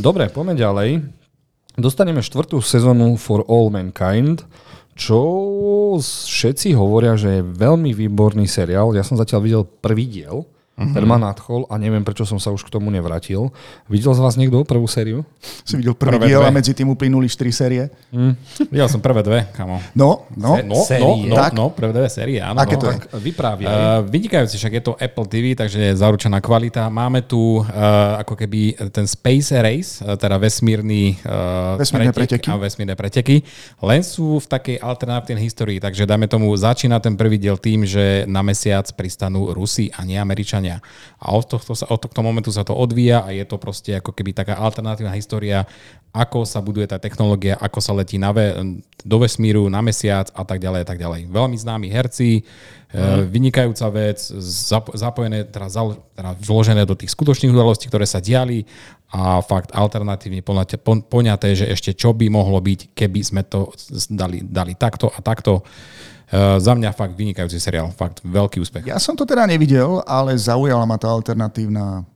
Dobre, 0.00 0.32
poďme 0.32 0.56
ďalej. 0.56 0.90
Dostaneme 1.76 2.24
štvrtú 2.24 2.60
sezónu 2.64 3.20
For 3.20 3.44
All 3.48 3.68
Mankind 3.68 4.44
čo 5.00 5.20
všetci 5.96 6.76
hovoria, 6.76 7.16
že 7.16 7.40
je 7.40 7.48
veľmi 7.56 7.96
výborný 7.96 8.44
seriál. 8.44 8.92
Ja 8.92 9.00
som 9.00 9.16
zatiaľ 9.16 9.40
videl 9.40 9.62
prvý 9.64 10.04
diel. 10.04 10.44
Mm-hmm. 10.80 10.96
Ten 10.96 11.04
ma 11.04 11.20
nadchol 11.20 11.68
a 11.68 11.76
neviem, 11.76 12.00
prečo 12.00 12.24
som 12.24 12.40
sa 12.40 12.48
už 12.48 12.64
k 12.64 12.72
tomu 12.72 12.88
nevrátil. 12.88 13.52
Videl 13.84 14.16
z 14.16 14.20
vás 14.24 14.40
niekto 14.40 14.64
prvú 14.64 14.88
sériu? 14.88 15.28
Si 15.68 15.76
videl 15.76 15.92
prvý 15.92 16.16
prvé 16.16 16.32
diel 16.32 16.40
dve. 16.40 16.48
a 16.48 16.56
medzi 16.56 16.72
tým 16.72 16.88
uplynuli 16.88 17.28
4 17.28 17.52
série? 17.52 17.92
Mm. 18.08 18.32
Videl 18.72 18.88
som 18.88 19.04
prvé 19.04 19.20
dve, 19.20 19.44
kamo. 19.52 19.76
No, 19.92 20.24
no. 20.40 20.56
Se- 20.56 20.64
no, 20.64 20.76
série. 20.80 21.28
no, 21.28 21.36
no, 21.36 21.44
no, 21.52 21.64
prvé 21.76 21.92
dve 21.92 22.08
série, 22.08 22.40
áno. 22.40 22.56
Aké 22.64 22.80
to 22.80 22.88
no. 22.88 22.96
je? 22.96 22.98
Uh, 23.60 24.00
vynikajúci, 24.08 24.56
však 24.56 24.72
je 24.80 24.82
to 24.88 24.92
Apple 24.96 25.28
TV, 25.28 25.52
takže 25.52 25.92
je 25.92 25.92
zaručená 26.00 26.40
kvalita. 26.40 26.88
Máme 26.88 27.28
tu 27.28 27.60
uh, 27.60 27.68
ako 28.16 28.40
keby 28.40 28.80
ten 28.88 29.04
Space 29.04 29.52
Race, 29.60 30.00
uh, 30.00 30.16
teda 30.16 30.40
vesmírny 30.40 31.20
uh, 31.28 31.76
vesmírne 31.76 32.16
pretek 32.16 32.40
preteky. 32.40 32.48
a 32.48 32.56
vesmírne 32.56 32.96
preteky, 32.96 33.36
len 33.84 34.00
sú 34.00 34.40
v 34.40 34.46
takej 34.48 34.76
alternatívnej 34.80 35.44
histórii, 35.44 35.76
takže 35.76 36.08
dáme 36.08 36.24
tomu, 36.24 36.48
začína 36.56 37.04
ten 37.04 37.20
prvý 37.20 37.36
diel 37.36 37.60
tým, 37.60 37.84
že 37.84 38.24
na 38.24 38.40
mesiac 38.40 38.88
pristanú 38.96 39.52
Rusi 39.52 39.92
a 39.92 40.06
nie 40.08 40.16
Američania 40.16 40.69
vzdelávania. 40.70 40.78
A 41.20 41.26
od 41.36 41.44
tohto, 41.44 41.72
sa, 41.74 41.84
od 41.90 42.00
tohto 42.00 42.20
momentu 42.22 42.50
sa 42.54 42.62
to 42.62 42.72
odvíja 42.72 43.26
a 43.26 43.34
je 43.34 43.44
to 43.44 43.58
proste 43.58 43.98
ako 43.98 44.14
keby 44.14 44.32
taká 44.32 44.56
alternatívna 44.56 45.12
história, 45.12 45.66
ako 46.10 46.42
sa 46.42 46.58
buduje 46.58 46.90
tá 46.90 46.98
technológia, 46.98 47.54
ako 47.60 47.78
sa 47.78 47.92
letí 47.94 48.18
na 48.18 48.34
ve, 48.34 48.56
do 49.04 49.16
vesmíru, 49.22 49.70
na 49.70 49.78
mesiac 49.78 50.30
a 50.34 50.42
tak 50.42 50.58
ďalej 50.58 50.80
a 50.82 50.86
tak 50.86 50.98
ďalej. 50.98 51.30
Veľmi 51.30 51.56
známi 51.60 51.86
herci, 51.86 52.42
mm. 52.90 53.30
vynikajúca 53.30 53.86
vec, 53.94 54.18
zapojené, 54.96 55.46
teda, 55.46 55.70
teda 56.16 56.30
vložené 56.40 56.82
do 56.82 56.98
tých 56.98 57.14
skutočných 57.14 57.54
udalostí, 57.54 57.86
ktoré 57.86 58.08
sa 58.10 58.18
diali 58.18 58.66
a 59.10 59.38
fakt 59.42 59.70
alternatívne 59.70 60.42
poňaté, 61.06 61.54
že 61.54 61.66
ešte 61.70 61.94
čo 61.94 62.10
by 62.14 62.26
mohlo 62.30 62.58
byť, 62.58 62.94
keby 62.94 63.20
sme 63.22 63.42
to 63.46 63.70
dali, 64.10 64.42
dali 64.42 64.74
takto 64.74 65.10
a 65.14 65.18
takto. 65.22 65.62
Uh, 66.30 66.62
za 66.62 66.78
mňa 66.78 66.94
fakt 66.94 67.18
vynikajúci 67.18 67.58
seriál, 67.58 67.90
fakt 67.90 68.22
veľký 68.22 68.62
úspech. 68.62 68.86
Ja 68.86 69.02
som 69.02 69.18
to 69.18 69.26
teda 69.26 69.50
nevidel, 69.50 69.98
ale 70.06 70.38
zaujala 70.38 70.86
ma 70.86 70.94
tá 70.94 71.10
alternatívna 71.10 72.06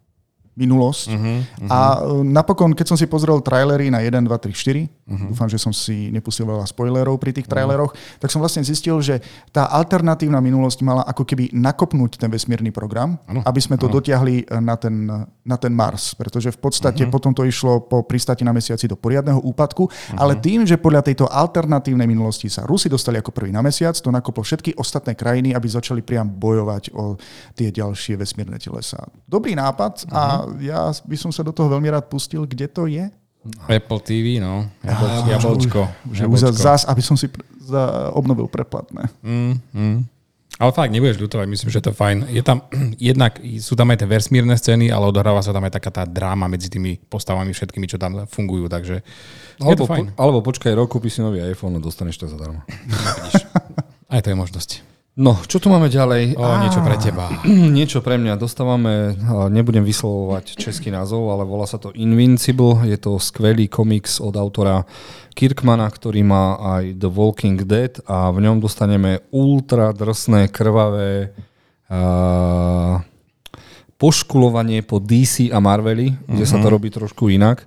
minulosť. 0.55 1.11
Uh-huh, 1.11 1.27
uh-huh. 1.43 1.69
A 1.71 1.79
e, 1.99 2.23
napokon, 2.23 2.73
keď 2.79 2.95
som 2.95 2.99
si 2.99 3.11
pozrel 3.11 3.43
trailery 3.43 3.91
na 3.91 4.03
1, 4.03 4.23
2, 4.23 4.31
3, 4.31 4.55
4, 4.55 4.87
uh-huh. 4.87 5.29
dúfam, 5.35 5.51
že 5.51 5.59
som 5.59 5.75
si 5.75 6.15
nepustil 6.15 6.47
veľa 6.47 6.63
spoilerov 6.71 7.19
pri 7.19 7.35
tých 7.35 7.51
traileroch, 7.51 7.91
uh-huh. 7.91 8.23
tak 8.23 8.31
som 8.31 8.39
vlastne 8.39 8.63
zistil, 8.63 9.03
že 9.03 9.19
tá 9.51 9.67
alternatívna 9.67 10.39
minulosť 10.39 10.79
mala 10.87 11.03
ako 11.11 11.27
keby 11.27 11.51
nakopnúť 11.51 12.23
ten 12.23 12.31
vesmírny 12.31 12.71
program, 12.71 13.19
ano, 13.27 13.43
aby 13.43 13.61
sme 13.61 13.75
to 13.75 13.91
ano. 13.91 13.99
dotiahli 13.99 14.47
na 14.63 14.75
ten 14.79 14.97
na 15.45 15.61
ten 15.61 15.77
Mars, 15.77 16.17
pretože 16.17 16.49
v 16.49 16.59
podstate 16.59 17.05
uh-huh. 17.05 17.13
potom 17.13 17.37
to 17.37 17.45
išlo 17.45 17.85
po 17.85 18.01
pristáti 18.01 18.43
na 18.49 18.57
mesiaci 18.57 18.89
do 18.89 18.97
poriadneho 18.97 19.45
úpadku, 19.45 19.85
uh-huh. 19.91 20.17
ale 20.17 20.41
tým, 20.41 20.65
že 20.65 20.81
podľa 20.81 21.05
tejto 21.05 21.29
alternatívnej 21.29 22.09
minulosti 22.09 22.49
sa 22.49 22.65
Rusi 22.65 22.89
dostali 22.89 23.21
ako 23.21 23.35
prvý 23.35 23.53
na 23.53 23.61
mesiac, 23.61 23.93
to 23.93 24.09
nakoplo 24.09 24.41
všetky 24.41 24.73
ostatné 24.81 25.13
krajiny, 25.13 25.53
aby 25.53 25.69
začali 25.69 26.01
priam 26.01 26.25
bojovať 26.25 26.97
o 26.97 27.21
tie 27.53 27.69
ďalšie 27.69 28.17
vesmírne 28.17 28.57
telesa. 28.57 29.05
Dobrý 29.29 29.53
nápad 29.53 30.09
uh-huh. 30.09 30.17
a 30.17 30.23
ja 30.61 30.93
by 31.05 31.17
som 31.19 31.31
sa 31.33 31.43
do 31.43 31.53
toho 31.53 31.69
veľmi 31.69 31.89
rád 31.91 32.09
pustil, 32.09 32.45
kde 32.45 32.67
to 32.69 32.87
je. 32.87 33.09
Apple 33.69 34.01
TV, 34.01 34.41
no. 34.41 34.65
Jablčko. 35.29 35.85
Že 36.09 36.25
už 36.29 36.41
zás, 36.57 36.89
aby 36.89 37.05
som 37.05 37.13
si 37.13 37.29
za, 37.61 38.09
obnovil 38.17 38.49
preplatné. 38.49 39.13
Mm, 39.21 39.61
mm. 39.73 39.99
Ale 40.55 40.71
fakt, 40.71 40.95
nebudeš 40.95 41.19
ľutovať, 41.19 41.51
myslím, 41.51 41.71
že 41.75 41.83
to 41.83 41.91
je 41.91 41.99
fajn. 41.99 42.19
Je 42.31 42.43
tam, 42.47 42.65
jednak 43.13 43.37
sú 43.61 43.75
tam 43.75 43.91
aj 43.91 44.01
tie 44.01 44.09
vesmírne 44.09 44.55
scény, 44.55 44.89
ale 44.89 45.11
odohráva 45.11 45.43
sa 45.43 45.51
tam 45.51 45.67
aj 45.67 45.77
taká 45.77 45.91
tá 45.91 46.03
dráma 46.07 46.47
medzi 46.47 46.71
tými 46.71 46.97
postavami 47.11 47.51
všetkými, 47.51 47.91
čo 47.91 47.99
tam 47.99 48.25
fungujú, 48.25 48.71
takže 48.71 49.03
alebo, 49.61 49.71
je 49.71 49.77
to 49.77 49.87
fajn. 49.91 50.05
Po, 50.15 50.19
alebo 50.23 50.39
počkaj 50.47 50.73
rok, 50.73 50.89
kúpi 50.95 51.11
si 51.11 51.21
nový 51.21 51.43
iPhone 51.43 51.77
a 51.77 51.81
dostaneš 51.83 52.23
to 52.23 52.27
zadarmo. 52.31 52.63
aj 54.15 54.21
to 54.23 54.31
je 54.31 54.37
možnosť. 54.39 54.94
No, 55.15 55.39
čo 55.47 55.63
tu 55.63 55.71
máme 55.71 55.87
ďalej? 55.87 56.35
O, 56.35 56.43
niečo 56.59 56.83
pre 56.83 56.99
teba. 56.99 57.31
Niečo 57.79 58.03
pre 58.03 58.19
mňa. 58.19 58.35
Dostávame, 58.35 59.15
nebudem 59.47 59.87
vyslovovať 59.87 60.59
český 60.59 60.91
názov, 60.91 61.31
ale 61.31 61.47
volá 61.47 61.71
sa 61.71 61.79
to 61.79 61.95
Invincible. 61.95 62.83
Je 62.83 62.99
to 62.99 63.23
skvelý 63.23 63.71
komiks 63.71 64.19
od 64.19 64.35
autora 64.35 64.83
Kirkmana, 65.39 65.87
ktorý 65.87 66.27
má 66.27 66.59
aj 66.59 66.99
The 66.99 67.11
Walking 67.15 67.63
Dead 67.63 67.95
a 68.11 68.35
v 68.35 68.43
ňom 68.43 68.59
dostaneme 68.59 69.23
ultra 69.31 69.95
drsné, 69.95 70.51
krvavé 70.51 71.31
uh, 71.87 72.99
poškulovanie 74.05 74.85
po 74.85 75.01
DC 75.01 75.49
a 75.49 75.65
Marveli, 75.65 76.13
uh-huh. 76.13 76.37
kde 76.37 76.45
sa 76.45 76.61
to 76.61 76.69
mhm. 76.69 76.75
robí 76.77 76.93
trošku 76.93 77.33
inak 77.33 77.65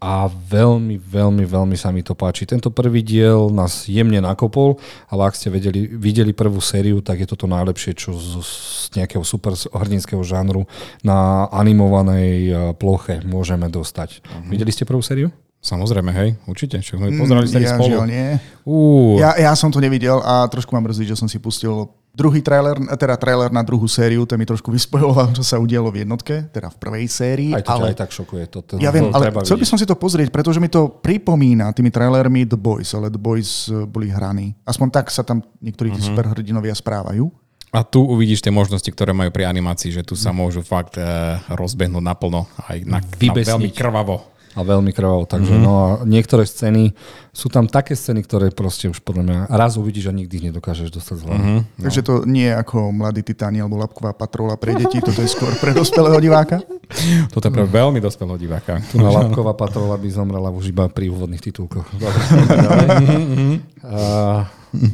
a 0.00 0.30
veľmi, 0.30 0.96
veľmi, 0.96 1.44
veľmi 1.44 1.76
sa 1.76 1.92
mi 1.92 2.00
to 2.00 2.16
páči. 2.16 2.48
Tento 2.48 2.72
prvý 2.72 3.04
diel 3.04 3.52
nás 3.52 3.84
jemne 3.84 4.16
nakopol, 4.22 4.80
ale 5.12 5.28
ak 5.28 5.36
ste 5.36 5.52
vedeli, 5.52 5.92
videli 5.92 6.32
prvú 6.32 6.56
sériu, 6.62 7.04
tak 7.04 7.20
je 7.20 7.28
toto 7.28 7.44
najlepšie, 7.44 7.92
čo 7.98 8.16
z, 8.16 8.40
z 8.40 8.96
nejakého 8.96 9.20
super 9.20 9.52
hrdinského 9.52 10.24
žánru 10.24 10.64
na 11.04 11.50
animovanej 11.52 12.32
e, 12.48 12.52
ploche 12.80 13.20
môžeme 13.28 13.68
dostať. 13.68 14.24
Uh-huh. 14.24 14.48
Videli 14.48 14.72
ste 14.72 14.88
prvú 14.88 15.04
sériu? 15.04 15.28
Samozrejme, 15.60 16.08
hej, 16.16 16.28
určite. 16.48 16.80
Čo 16.80 16.96
sme 16.96 17.12
pozerali 17.20 17.44
mm, 17.44 17.60
ja, 17.60 17.76
spolu. 17.76 18.08
nie. 18.08 18.40
Uh. 18.64 19.20
Ja, 19.20 19.36
ja 19.36 19.52
som 19.52 19.68
to 19.68 19.76
nevidel 19.76 20.24
a 20.24 20.48
trošku 20.48 20.72
mám 20.72 20.88
mrzí, 20.88 21.04
že 21.04 21.20
som 21.20 21.28
si 21.28 21.36
pustil 21.36 21.92
Druhý 22.20 22.44
trailer, 22.44 22.76
teda 23.00 23.16
trailer 23.16 23.48
na 23.48 23.64
druhú 23.64 23.88
sériu, 23.88 24.28
ten 24.28 24.36
mi 24.36 24.44
trošku 24.44 24.68
vyspojoval, 24.68 25.32
čo 25.38 25.40
sa 25.40 25.56
udialo 25.56 25.88
v 25.88 26.04
jednotke, 26.04 26.52
teda 26.52 26.68
v 26.68 26.76
prvej 26.76 27.06
sérii. 27.08 27.50
Aj 27.56 27.64
to 27.64 27.72
ale... 27.72 27.96
aj 27.96 28.04
tak 28.04 28.12
šokuje. 28.12 28.44
To, 28.52 28.58
to, 28.60 28.72
ja 28.76 28.92
viem, 28.92 29.08
ale 29.08 29.32
chcel 29.40 29.56
by 29.56 29.64
som 29.64 29.80
si 29.80 29.88
to 29.88 29.96
pozrieť, 29.96 30.28
pretože 30.28 30.60
mi 30.60 30.68
to 30.68 31.00
pripomína 31.00 31.72
tými 31.72 31.88
trailermi 31.88 32.44
The 32.44 32.60
Boys, 32.60 32.92
ale 32.92 33.08
The 33.08 33.16
Boys 33.16 33.72
e, 33.72 33.88
boli 33.88 34.12
hraní. 34.12 34.52
Aspoň 34.68 34.88
tak 34.92 35.08
sa 35.08 35.24
tam 35.24 35.40
niektorí 35.64 35.96
uh-huh. 35.96 36.12
superhrdinovia 36.12 36.76
správajú. 36.76 37.32
A 37.70 37.86
tu 37.86 38.02
uvidíš 38.02 38.42
tie 38.42 38.50
možnosti, 38.50 38.90
ktoré 38.90 39.14
majú 39.14 39.30
pri 39.30 39.46
animácii, 39.46 39.94
že 39.94 40.02
tu 40.02 40.18
sa 40.18 40.34
môžu 40.34 40.58
fakt 40.58 40.98
uh, 40.98 41.38
rozbehnúť 41.54 42.02
naplno, 42.02 42.50
aj 42.66 42.82
na, 42.82 42.98
na 42.98 43.32
veľmi 43.46 43.70
krvavo 43.70 44.26
a 44.50 44.66
veľmi 44.66 44.90
krvavo. 44.90 45.30
Takže 45.30 45.54
mm-hmm. 45.54 45.66
no 45.66 45.72
a 45.78 45.86
niektoré 46.02 46.42
scény, 46.42 46.90
sú 47.30 47.46
tam 47.46 47.70
také 47.70 47.94
scény, 47.94 48.26
ktoré 48.26 48.50
proste 48.50 48.90
už 48.90 48.98
podľa 49.06 49.22
mňa 49.22 49.38
raz 49.54 49.78
uvidíš 49.78 50.10
a 50.10 50.14
nikdy 50.14 50.42
ich 50.42 50.46
nedokážeš 50.50 50.90
dostať 50.90 51.16
z 51.16 51.24
Mm-hmm. 51.30 51.60
No. 51.78 51.82
Takže 51.86 52.00
to 52.02 52.14
nie 52.26 52.50
je 52.50 52.58
ako 52.58 52.90
Mladý 52.90 53.22
titáni 53.22 53.62
alebo 53.62 53.78
Lapková 53.78 54.10
patrola 54.10 54.58
pre 54.58 54.74
deti, 54.74 54.98
toto 54.98 55.22
je 55.22 55.30
skôr 55.30 55.54
pre 55.62 55.70
dospelého 55.70 56.18
diváka? 56.18 56.58
Toto 57.30 57.46
je 57.46 57.54
pre 57.54 57.70
veľmi 57.70 58.02
dospelého 58.02 58.34
diváka. 58.34 58.82
Tu 58.90 58.98
na 58.98 59.14
Lapková 59.14 59.54
patrola 59.54 59.94
by 59.94 60.10
zomrela 60.10 60.50
už 60.50 60.74
iba 60.74 60.90
pri 60.90 61.06
úvodných 61.06 61.38
titulkoch. 61.38 61.86
Dobre, 61.94 62.18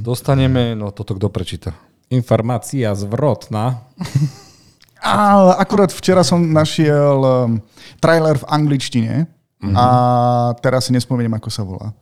dostaneme, 0.05 0.77
no 0.77 0.93
toto 0.93 1.17
kto 1.17 1.33
prečíta? 1.33 1.73
Informácia 2.13 2.93
zvrotná. 2.93 3.81
A 5.07 5.55
akurát 5.61 5.93
včera 5.93 6.27
som 6.27 6.41
našiel 6.41 7.21
um, 7.23 7.63
trailer 8.03 8.41
v 8.41 8.49
angličtine 8.49 9.29
Mm-hmm. 9.57 9.77
A 9.77 9.85
teraz 10.61 10.85
si 10.89 10.93
nespomeniem, 10.93 11.33
ako 11.33 11.49
sa 11.49 11.63
volá. 11.65 11.97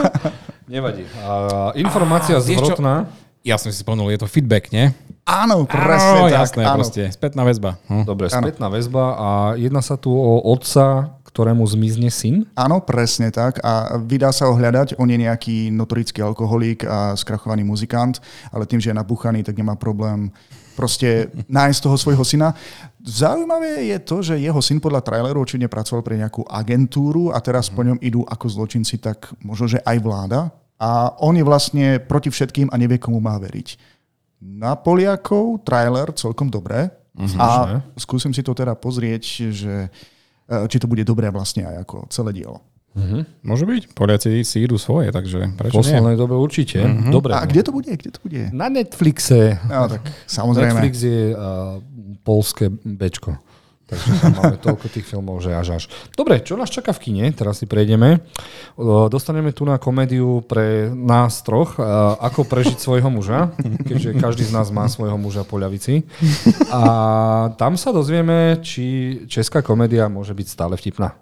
Nevadí. 0.72 1.04
A, 1.20 1.72
informácia 1.76 2.40
zvrotná. 2.40 3.08
Ja 3.44 3.56
som 3.56 3.72
si 3.72 3.80
spomenul, 3.80 4.12
je 4.12 4.20
to 4.20 4.28
feedback, 4.28 4.68
nie? 4.72 4.92
Áno, 5.28 5.68
presne 5.68 6.24
áno, 6.24 6.32
tak. 6.32 6.40
Jasné, 6.40 6.62
áno. 6.64 6.76
proste. 6.80 7.02
Spätná 7.12 7.42
väzba. 7.44 7.76
Hm. 7.88 8.04
Dobre, 8.08 8.26
spätná 8.32 8.66
áno. 8.72 8.74
väzba 8.76 9.04
a 9.16 9.28
jedná 9.60 9.84
sa 9.84 10.00
tu 10.00 10.08
o 10.12 10.40
otca, 10.40 11.12
ktorému 11.28 11.60
zmizne 11.68 12.08
syn? 12.08 12.48
Áno, 12.56 12.80
presne 12.80 13.28
tak. 13.28 13.60
A 13.60 14.00
vydá 14.00 14.32
sa 14.32 14.48
ho 14.48 14.56
hľadať. 14.56 14.96
On 14.96 15.06
je 15.06 15.20
nejaký 15.20 15.68
notorický 15.68 16.24
alkoholík 16.24 16.88
a 16.88 17.12
skrachovaný 17.14 17.62
muzikant, 17.68 18.18
ale 18.48 18.64
tým, 18.64 18.80
že 18.80 18.90
je 18.90 18.96
nabuchaný, 18.96 19.44
tak 19.44 19.54
nemá 19.54 19.76
problém 19.76 20.32
proste 20.78 21.34
nájsť 21.50 21.80
toho 21.82 21.98
svojho 21.98 22.22
syna. 22.22 22.54
Zaujímavé 23.02 23.90
je 23.90 23.98
to, 23.98 24.22
že 24.22 24.38
jeho 24.38 24.62
syn 24.62 24.78
podľa 24.78 25.02
traileru 25.02 25.42
určite 25.42 25.66
pracoval 25.66 26.06
pre 26.06 26.14
nejakú 26.14 26.46
agentúru 26.46 27.34
a 27.34 27.42
teraz 27.42 27.66
po 27.66 27.82
ňom 27.82 27.98
idú 27.98 28.22
ako 28.22 28.46
zločinci, 28.46 29.02
tak 29.02 29.34
možno, 29.42 29.66
že 29.66 29.82
aj 29.82 29.98
vláda. 29.98 30.54
A 30.78 31.18
on 31.18 31.34
je 31.34 31.42
vlastne 31.42 31.98
proti 31.98 32.30
všetkým 32.30 32.70
a 32.70 32.78
nevie, 32.78 33.02
komu 33.02 33.18
má 33.18 33.34
veriť. 33.42 33.74
Na 34.38 34.78
Poliakov 34.78 35.66
trailer 35.66 36.14
celkom 36.14 36.46
dobré. 36.46 36.94
Uh-huh, 37.18 37.42
a 37.42 37.46
že? 37.66 38.06
skúsim 38.06 38.30
si 38.30 38.46
to 38.46 38.54
teda 38.54 38.78
pozrieť, 38.78 39.50
že 39.50 39.90
e, 40.46 40.54
či 40.70 40.78
to 40.78 40.86
bude 40.86 41.02
dobré 41.02 41.26
vlastne 41.34 41.66
aj 41.66 41.82
ako 41.82 42.06
celé 42.14 42.30
dielo. 42.30 42.62
Uh-huh. 42.98 43.22
Môže 43.46 43.64
byť. 43.64 43.82
Poliaci 43.94 44.42
si 44.42 44.58
idú 44.58 44.74
svoje, 44.74 45.14
takže 45.14 45.54
prečo 45.54 45.78
Poslednej 45.78 46.18
dobe 46.18 46.34
určite. 46.34 46.82
Uh-huh. 46.82 47.14
Dobre. 47.14 47.38
A 47.38 47.46
kde 47.46 47.62
to 47.62 47.70
bude? 47.70 47.94
Kde 47.94 48.10
to 48.10 48.20
bude? 48.26 48.50
Na 48.50 48.66
Netflixe. 48.66 49.62
No, 49.70 49.86
tak 49.86 50.02
samozrejme. 50.26 50.74
Netflix 50.74 50.94
je 51.06 51.22
uh, 51.30 51.78
polské 52.26 52.66
bečko. 52.74 53.38
Takže 53.88 54.20
tam 54.20 54.32
máme 54.36 54.56
toľko 54.68 54.86
tých 54.92 55.08
filmov, 55.08 55.40
že 55.40 55.56
až 55.56 55.80
až. 55.80 55.82
Dobre, 56.12 56.44
čo 56.44 56.60
nás 56.60 56.68
čaká 56.68 56.92
v 56.92 57.08
kine? 57.08 57.24
Teraz 57.32 57.64
si 57.64 57.64
prejdeme. 57.64 58.20
Dostaneme 59.08 59.56
tu 59.56 59.64
na 59.64 59.80
komédiu 59.80 60.44
pre 60.44 60.92
nás 60.92 61.40
troch, 61.40 61.80
ako 62.20 62.44
prežiť 62.44 62.76
svojho 62.76 63.08
muža, 63.08 63.56
keďže 63.88 64.20
každý 64.20 64.44
z 64.44 64.52
nás 64.52 64.68
má 64.68 64.84
svojho 64.92 65.16
muža 65.16 65.48
po 65.48 65.56
ľavici. 65.56 66.04
A 66.68 66.82
tam 67.56 67.80
sa 67.80 67.88
dozvieme, 67.88 68.60
či 68.60 69.24
česká 69.24 69.64
komédia 69.64 70.12
môže 70.12 70.36
byť 70.36 70.46
stále 70.52 70.76
vtipná. 70.76 71.16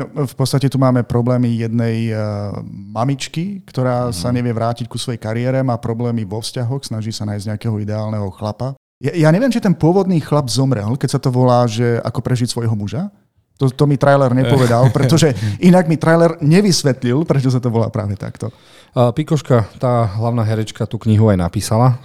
No, 0.00 0.24
v 0.24 0.34
podstate 0.34 0.72
tu 0.72 0.80
máme 0.80 1.04
problémy 1.04 1.60
jednej 1.60 2.08
uh, 2.16 2.56
mamičky, 2.64 3.60
ktorá 3.68 4.08
mm. 4.08 4.16
sa 4.16 4.32
nevie 4.32 4.56
vrátiť 4.56 4.88
ku 4.88 4.96
svojej 4.96 5.20
kariére, 5.20 5.60
má 5.60 5.76
problémy 5.76 6.24
vo 6.24 6.40
vzťahoch, 6.40 6.88
snaží 6.88 7.12
sa 7.12 7.28
nájsť 7.28 7.52
nejakého 7.52 7.76
ideálneho 7.76 8.32
chlapa. 8.32 8.72
Ja, 9.04 9.12
ja 9.12 9.28
neviem, 9.28 9.52
či 9.52 9.60
ten 9.60 9.76
pôvodný 9.76 10.16
chlap 10.24 10.48
zomrel, 10.48 10.96
keď 10.96 11.08
sa 11.16 11.20
to 11.20 11.28
volá, 11.28 11.68
že 11.68 12.00
ako 12.00 12.20
prežiť 12.24 12.48
svojho 12.48 12.72
muža. 12.72 13.12
To, 13.60 13.68
to 13.68 13.84
mi 13.84 14.00
trailer 14.00 14.32
nepovedal, 14.32 14.88
pretože 14.96 15.36
inak 15.60 15.84
mi 15.84 16.00
trailer 16.00 16.40
nevysvetlil, 16.40 17.28
prečo 17.28 17.52
sa 17.52 17.60
to 17.60 17.68
volá 17.68 17.92
práve 17.92 18.16
takto. 18.16 18.48
Pikoška, 18.90 19.70
tá 19.78 20.02
hlavná 20.18 20.42
herečka, 20.42 20.82
tú 20.82 20.98
knihu 21.06 21.30
aj 21.30 21.38
napísala, 21.38 22.02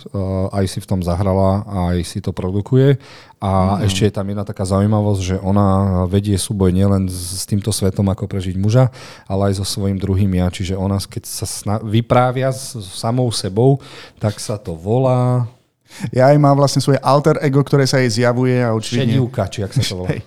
aj 0.54 0.70
si 0.70 0.78
v 0.78 0.86
tom 0.86 1.02
zahrala, 1.02 1.66
aj 1.90 1.98
si 2.06 2.22
to 2.22 2.30
produkuje. 2.30 3.02
A 3.42 3.82
mm. 3.82 3.90
ešte 3.90 4.06
je 4.06 4.14
tam 4.14 4.30
jedna 4.30 4.46
taká 4.46 4.70
zaujímavosť, 4.70 5.22
že 5.22 5.36
ona 5.42 6.06
vedie 6.06 6.38
súboj 6.38 6.70
nielen 6.70 7.10
s 7.10 7.42
týmto 7.50 7.74
svetom, 7.74 8.06
ako 8.14 8.30
prežiť 8.30 8.54
muža, 8.62 8.94
ale 9.26 9.50
aj 9.50 9.62
so 9.62 9.66
svojím 9.66 9.98
druhým 9.98 10.30
ja. 10.38 10.46
Čiže 10.54 10.78
ona, 10.78 11.02
keď 11.02 11.24
sa 11.26 11.46
vyprávia 11.82 12.54
s 12.54 12.78
samou 12.94 13.34
sebou, 13.34 13.82
tak 14.22 14.38
sa 14.38 14.62
to 14.62 14.78
volá... 14.78 15.50
Ja 16.12 16.34
aj 16.34 16.38
má 16.42 16.52
vlastne 16.52 16.82
svoje 16.84 17.00
alter 17.00 17.40
ego, 17.46 17.62
ktoré 17.62 17.86
sa 17.86 18.02
jej 18.02 18.22
zjavuje 18.22 18.58
a 18.60 18.74
určite... 18.74 19.06
Šedivka, 19.06 19.44
či 19.48 19.64
ak 19.64 19.72
sa 19.72 19.84
to 19.86 19.96
volá. 20.04 20.18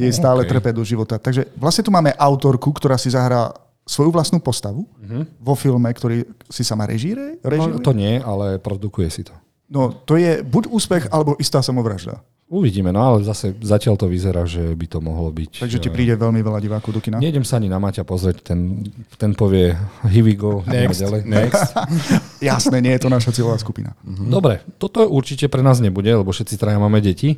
jej 0.00 0.12
stále 0.14 0.46
okay. 0.46 0.50
trpe 0.54 0.70
do 0.72 0.82
života. 0.86 1.18
Takže 1.18 1.50
vlastne 1.58 1.84
tu 1.84 1.90
máme 1.92 2.14
autorku, 2.16 2.70
ktorá 2.70 2.96
si 2.96 3.10
zahrá 3.10 3.50
svoju 3.88 4.12
vlastnú 4.12 4.38
postavu 4.38 4.84
uh-huh. 4.84 5.24
vo 5.40 5.54
filme, 5.56 5.88
ktorý 5.88 6.28
si 6.52 6.60
sama 6.60 6.84
režíre? 6.84 7.40
No, 7.40 7.80
to 7.80 7.96
nie, 7.96 8.20
ale 8.20 8.60
produkuje 8.60 9.08
si 9.08 9.24
to. 9.24 9.32
No, 9.68 9.92
to 9.92 10.16
je 10.16 10.40
buď 10.40 10.72
úspech, 10.72 11.04
alebo 11.12 11.36
istá 11.36 11.60
samovražda. 11.60 12.24
Uvidíme, 12.48 12.88
no 12.96 13.04
ale 13.04 13.28
zase 13.28 13.52
zatiaľ 13.60 14.00
to 14.00 14.08
vyzerá, 14.08 14.48
že 14.48 14.72
by 14.72 14.88
to 14.88 15.04
mohlo 15.04 15.28
byť. 15.28 15.68
Takže 15.68 15.84
ti 15.84 15.92
príde 15.92 16.16
veľmi 16.16 16.40
veľa 16.40 16.64
divákov 16.64 16.96
do 16.96 17.00
kina? 17.04 17.20
Nejdem 17.20 17.44
sa 17.44 17.60
ani 17.60 17.68
na 17.68 17.76
Maťa 17.76 18.08
pozrieť, 18.08 18.40
ten, 18.40 18.88
ten 19.20 19.36
povie 19.36 19.76
here 20.08 20.24
we 20.24 20.32
go, 20.32 20.64
next, 20.64 21.04
ďalej. 21.04 21.28
next. 21.28 21.76
Jasné, 22.48 22.80
nie 22.80 22.96
je 22.96 23.04
to 23.04 23.12
naša 23.12 23.36
cieľová 23.36 23.60
skupina. 23.60 23.92
Mhm. 24.00 24.32
Dobre, 24.32 24.64
toto 24.80 25.04
určite 25.04 25.44
pre 25.52 25.60
nás 25.60 25.84
nebude, 25.84 26.08
lebo 26.08 26.32
všetci 26.32 26.56
traja 26.56 26.80
máme 26.80 27.04
deti 27.04 27.36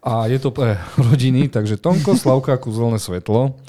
a 0.00 0.24
je 0.24 0.40
to 0.40 0.48
pre 0.48 0.80
rodiny, 1.12 1.52
takže 1.52 1.76
Tonko, 1.76 2.16
Slavka, 2.16 2.56
Kúzelné 2.56 2.96
svetlo 2.96 3.60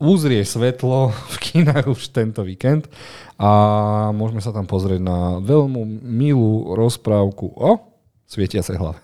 uzrie 0.00 0.40
svetlo 0.42 1.12
v 1.12 1.36
kinách 1.38 1.92
už 1.92 2.08
tento 2.10 2.40
víkend 2.40 2.88
a 3.36 4.08
môžeme 4.16 4.40
sa 4.40 4.50
tam 4.50 4.64
pozrieť 4.64 5.00
na 5.04 5.38
veľmi 5.44 6.00
milú 6.00 6.72
rozprávku 6.72 7.52
o 7.52 7.90
svietiacej 8.30 8.78
hlave. 8.78 8.98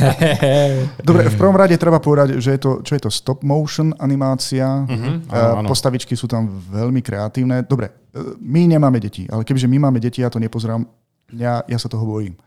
Dobre, 1.08 1.28
v 1.28 1.36
prvom 1.36 1.52
rade 1.52 1.76
treba 1.76 2.00
povedať, 2.00 2.40
že 2.40 2.56
je 2.56 2.60
to, 2.64 2.72
čo 2.80 2.92
je 2.96 3.02
to 3.04 3.10
stop 3.12 3.44
motion 3.44 3.92
animácia. 4.00 4.88
Mhm, 4.88 5.28
Uh, 5.28 5.36
áno, 5.36 5.56
áno. 5.60 5.68
Postavičky 5.68 6.16
sú 6.16 6.24
tam 6.24 6.48
veľmi 6.48 7.04
kreatívne. 7.04 7.60
Dobre, 7.68 7.92
uh, 7.92 8.32
my 8.40 8.64
nemáme 8.64 8.96
deti, 8.96 9.28
ale 9.28 9.44
kebyže 9.44 9.68
my 9.68 9.76
máme 9.88 10.00
deti, 10.00 10.24
ja 10.24 10.32
to 10.32 10.40
nepozerám, 10.40 10.88
ja, 11.36 11.60
ja 11.68 11.76
sa 11.76 11.92
toho 11.92 12.08
bojím. 12.08 12.40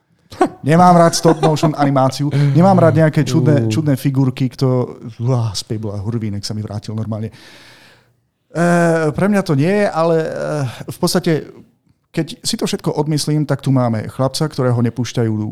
Nemám 0.63 0.95
rád 0.95 1.13
stop 1.15 1.41
motion 1.41 1.73
animáciu, 1.77 2.29
nemám 2.31 2.77
rád 2.77 2.95
nejaké 2.95 3.25
čudné, 3.25 3.67
čudné 3.67 3.95
figurky, 3.95 4.49
kto... 4.49 4.97
Uá, 5.19 5.51
Spejbla, 5.53 5.99
Hurvínek 6.01 6.45
sa 6.45 6.53
mi 6.53 6.61
vrátil 6.61 6.93
normálne. 6.93 7.33
E, 8.51 8.65
pre 9.11 9.25
mňa 9.27 9.41
to 9.41 9.53
nie 9.57 9.71
je, 9.71 9.87
ale 9.89 10.15
e, 10.21 10.29
v 10.91 10.97
podstate 11.01 11.31
keď 12.11 12.43
si 12.43 12.59
to 12.59 12.67
všetko 12.67 12.91
odmyslím, 12.91 13.47
tak 13.47 13.63
tu 13.63 13.71
máme 13.71 14.03
chlapca, 14.11 14.43
ktorého 14.51 14.75
nepúšťajú 14.83 15.31
uh, 15.31 15.47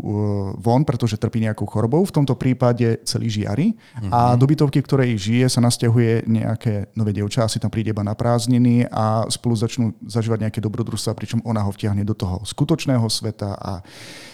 von, 0.60 0.84
pretože 0.84 1.16
trpí 1.16 1.39
nejakou 1.39 1.63
chorobou, 1.63 2.04
v 2.04 2.12
tomto 2.12 2.36
prípade 2.36 3.00
celý 3.08 3.32
žiari. 3.32 3.72
Mm-hmm. 3.72 4.12
A 4.12 4.36
do 4.36 4.44
bytovky, 4.44 4.84
ktorej 4.84 5.16
žije, 5.16 5.48
sa 5.48 5.63
nasťahuje 5.63 6.28
nejaké 6.28 6.92
nové 7.00 7.16
dievča, 7.16 7.48
asi 7.48 7.63
tam 7.63 7.72
príde 7.72 7.96
iba 7.96 8.04
na 8.04 8.12
prázdniny 8.12 8.92
a 8.92 9.24
spolu 9.32 9.56
začnú 9.56 9.96
zažívať 10.04 10.51
nejaké 10.51 10.60
dobrodružstva, 10.60 11.16
pričom 11.16 11.39
ona 11.48 11.63
ho 11.63 11.72
vtiahne 11.72 12.04
do 12.04 12.12
toho 12.12 12.44
skutočného 12.44 13.08
sveta. 13.08 13.56
A 13.56 13.72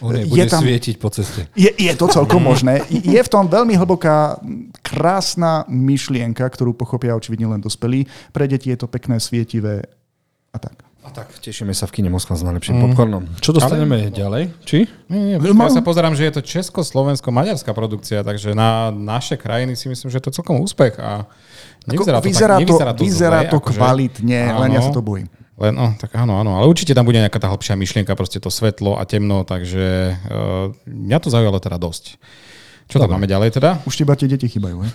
On 0.01 0.09
je, 0.09 0.25
bude 0.25 0.49
tam... 0.49 0.65
svietiť 0.65 0.97
po 0.97 1.13
ceste. 1.13 1.45
Je, 1.53 1.69
je 1.69 1.93
to 1.93 2.09
celkom 2.09 2.41
možné. 2.41 2.81
Je 2.89 3.21
v 3.21 3.29
tom 3.29 3.45
veľmi 3.45 3.77
hlboká, 3.77 4.41
krásna 4.81 5.61
myšlienka, 5.69 6.41
ktorú 6.41 6.73
pochopia 6.73 7.13
očividne 7.13 7.53
len 7.53 7.61
dospelí. 7.61 8.09
Pre 8.33 8.45
deti 8.49 8.73
je 8.73 8.81
to 8.81 8.89
pekné, 8.89 9.21
svietivé 9.21 9.85
a 10.49 10.57
tak. 10.57 10.84
Tak, 11.15 11.31
tešíme 11.39 11.71
sa 11.71 11.87
v 11.87 11.95
kine 11.95 12.11
Moskva 12.11 12.35
s 12.35 12.43
najlepším 12.43 12.75
mm. 12.75 12.83
popcornom. 12.91 13.23
Čo 13.39 13.55
dostaneme 13.55 14.03
Ale... 14.03 14.11
ďalej? 14.11 14.43
Či? 14.67 14.83
Nie, 15.07 15.19
nie, 15.23 15.33
ja 15.39 15.71
sa 15.71 15.79
pozerám, 15.79 16.11
že 16.11 16.27
je 16.27 16.33
to 16.35 16.41
česko-slovensko-maďarská 16.43 17.71
produkcia, 17.71 18.19
takže 18.19 18.51
na 18.51 18.91
naše 18.91 19.39
krajiny 19.39 19.79
si 19.79 19.87
myslím, 19.87 20.11
že 20.11 20.19
je 20.19 20.25
to 20.27 20.35
celkom 20.35 20.59
úspech. 20.59 20.99
A 20.99 21.23
nevyzerá 21.87 22.19
to, 22.19 22.27
vyzerá 22.27 22.55
tak, 22.59 22.67
to, 22.67 22.75
nevyzerá 22.75 22.91
to, 22.91 23.01
vyzerá 23.07 23.39
zle, 23.39 23.47
to 23.47 23.57
akože, 23.63 23.79
kvalitne, 23.79 24.41
áno. 24.43 24.59
len 24.67 24.69
ja 24.75 24.81
sa 24.83 24.91
to 24.91 24.99
bojím. 24.99 25.31
Len, 25.55 25.71
no, 25.71 25.95
tak 25.95 26.11
áno, 26.19 26.35
áno, 26.35 26.59
ale 26.59 26.67
určite 26.67 26.91
tam 26.91 27.07
bude 27.07 27.23
nejaká 27.23 27.39
tá 27.39 27.47
hĺbšia 27.47 27.79
myšlienka, 27.79 28.11
proste 28.19 28.43
to 28.43 28.51
svetlo 28.51 28.99
a 28.99 29.07
temno, 29.07 29.47
takže 29.47 30.19
uh, 30.19 30.75
mňa 30.83 31.17
to 31.23 31.31
zaujalo 31.31 31.63
teda 31.63 31.79
dosť. 31.79 32.19
Čo 32.85 33.01
tam 33.01 33.17
máme 33.17 33.25
ďalej 33.25 33.57
teda? 33.57 33.81
Už 33.87 33.97
teba 33.97 34.13
tie 34.13 34.29
deti 34.29 34.45
chýbajú, 34.45 34.77
he? 34.85 34.91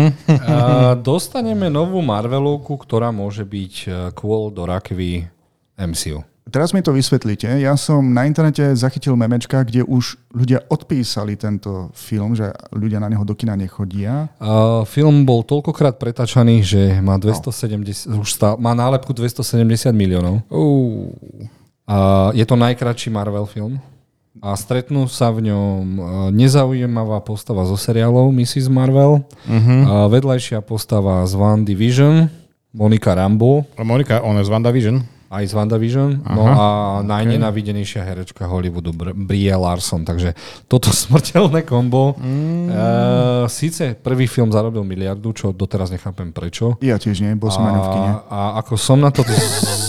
A 0.48 0.96
dostaneme 0.96 1.68
novú 1.68 2.00
Marvelovku, 2.00 2.72
ktorá 2.80 3.12
môže 3.12 3.44
byť 3.44 3.74
eh, 3.84 3.92
kôl 4.16 4.48
do 4.48 4.64
rakvy 4.64 5.28
MCU. 5.78 6.22
Teraz 6.44 6.76
mi 6.76 6.84
to 6.84 6.92
vysvetlíte. 6.92 7.48
Ja 7.64 7.72
som 7.74 8.12
na 8.12 8.28
internete 8.28 8.76
zachytil 8.76 9.16
memečka, 9.16 9.64
kde 9.64 9.80
už 9.80 10.20
ľudia 10.36 10.60
odpísali 10.68 11.40
tento 11.40 11.88
film, 11.96 12.36
že 12.36 12.52
ľudia 12.68 13.00
na 13.00 13.08
neho 13.08 13.24
do 13.24 13.32
kina 13.32 13.56
nechodia. 13.56 14.28
Uh, 14.36 14.84
film 14.84 15.24
bol 15.24 15.40
toľkokrát 15.40 15.96
pretačaný, 15.96 16.60
že 16.60 16.82
má 17.00 17.16
270, 17.16 18.12
už 18.20 18.28
stá, 18.28 18.60
má 18.60 18.76
nálepku 18.76 19.16
270 19.16 19.88
miliónov. 19.96 20.44
Uh, 20.52 21.08
Uh, 21.84 22.32
je 22.32 22.48
to 22.48 22.56
najkratší 22.56 23.12
Marvel 23.12 23.44
film. 23.44 23.76
A 24.40 24.56
stretnú 24.56 25.04
sa 25.04 25.28
v 25.28 25.52
ňom 25.52 25.84
uh, 26.00 26.06
nezaujímavá 26.32 27.20
postava 27.20 27.60
zo 27.68 27.76
seriálov 27.76 28.32
Mrs. 28.32 28.72
Marvel, 28.72 29.20
uh-huh. 29.20 29.80
a 29.84 29.94
vedľajšia 30.08 30.64
postava 30.64 31.20
z 31.28 31.36
One 31.36 31.62
Division, 31.68 32.32
Monika 32.72 33.12
Rambo, 33.12 33.68
Monika, 33.78 34.24
on 34.24 34.40
je 34.40 34.48
z 34.48 34.50
WandaVision. 34.50 34.96
Aj 35.34 35.44
z 35.50 35.52
WandaVision, 35.52 36.10
no 36.22 36.42
Aha, 36.46 36.54
a 36.54 36.66
najnenávidenejšia 37.02 38.06
herečka 38.06 38.46
Hollywoodu 38.46 38.94
Br- 38.94 39.16
Brie 39.16 39.50
Larson, 39.50 40.06
takže 40.06 40.32
toto 40.70 40.94
smrteľné 41.04 41.66
kombo. 41.66 42.14
Mm. 42.18 42.70
Uh, 42.70 43.44
síce 43.50 43.98
prvý 43.98 44.30
film 44.30 44.54
zarobil 44.54 44.86
miliardu, 44.86 45.34
čo 45.34 45.50
doteraz 45.50 45.90
nechápem 45.90 46.30
prečo. 46.30 46.78
Ja 46.80 46.96
tiež 46.96 47.18
nie, 47.20 47.34
bol 47.34 47.50
som 47.50 47.66
aj 47.66 47.74
v 47.74 47.88
kine. 47.90 48.10
A, 48.10 48.20
a 48.30 48.38
ako 48.62 48.74
som 48.78 48.98
na 49.02 49.10
to... 49.10 49.26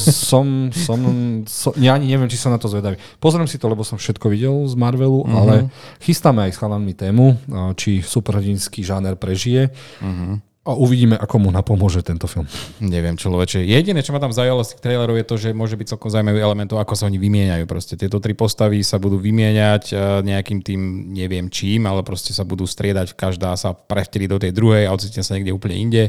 som, 0.05 0.69
som, 0.73 0.99
som, 1.45 1.71
ja 1.77 1.97
ani 1.97 2.10
neviem, 2.10 2.29
či 2.29 2.38
som 2.38 2.53
na 2.53 2.62
to 2.62 2.69
zvedavý. 2.69 2.97
Pozriem 3.17 3.49
si 3.49 3.58
to, 3.58 3.69
lebo 3.69 3.81
som 3.81 3.97
všetko 3.97 4.25
videl 4.29 4.65
z 4.65 4.75
Marvelu, 4.77 5.25
mm-hmm. 5.25 5.38
ale 5.38 5.55
chystáme 6.01 6.45
aj 6.45 6.51
s 6.53 6.62
chalanmi 6.62 6.93
tému, 6.93 7.38
a 7.49 7.73
či 7.77 8.01
superhrdinský 8.01 8.86
žáner 8.86 9.17
prežije. 9.17 9.73
Mm-hmm. 10.01 10.54
A 10.65 10.73
uvidíme, 10.73 11.13
ako 11.13 11.45
mu 11.45 11.49
napomôže 11.54 12.01
tento 12.01 12.25
film. 12.25 12.49
Neviem, 12.82 13.13
človeče. 13.13 13.62
Jediné, 13.62 14.01
čo 14.01 14.17
ma 14.17 14.19
tam 14.19 14.34
zaujalo 14.34 14.65
z 14.65 14.73
tých 14.73 14.82
trailerov, 14.82 15.13
je 15.13 15.30
to, 15.30 15.36
že 15.38 15.49
môže 15.54 15.78
byť 15.78 15.93
celkom 15.93 16.10
zaujímavý 16.10 16.41
element 16.41 16.73
ako 16.73 16.97
sa 16.97 17.06
oni 17.06 17.21
vymieňajú. 17.21 17.69
Proste 17.69 17.93
tieto 17.93 18.17
tri 18.17 18.34
postavy 18.34 18.82
sa 18.82 18.97
budú 18.97 19.21
vymieňať 19.21 19.84
eh, 19.93 19.97
nejakým 20.25 20.65
tým, 20.65 21.13
neviem 21.13 21.54
čím, 21.54 21.86
ale 21.86 22.01
proste 22.01 22.34
sa 22.34 22.41
budú 22.41 22.65
striedať, 22.65 23.13
každá 23.13 23.54
sa 23.54 23.78
prevtedy 23.78 24.25
do 24.25 24.41
tej 24.41 24.58
druhej 24.58 24.89
a 24.89 24.93
ocitne 24.97 25.21
sa 25.21 25.38
niekde 25.38 25.54
úplne 25.54 25.78
inde. 25.78 26.04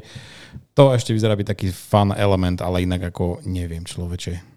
To 0.73 0.97
ešte 0.97 1.13
vyzerá 1.13 1.37
byť 1.37 1.53
taký 1.53 1.69
fun 1.69 2.17
element, 2.17 2.65
ale 2.65 2.89
inak 2.89 3.13
ako 3.13 3.45
neviem, 3.45 3.85
človeče. 3.85 4.56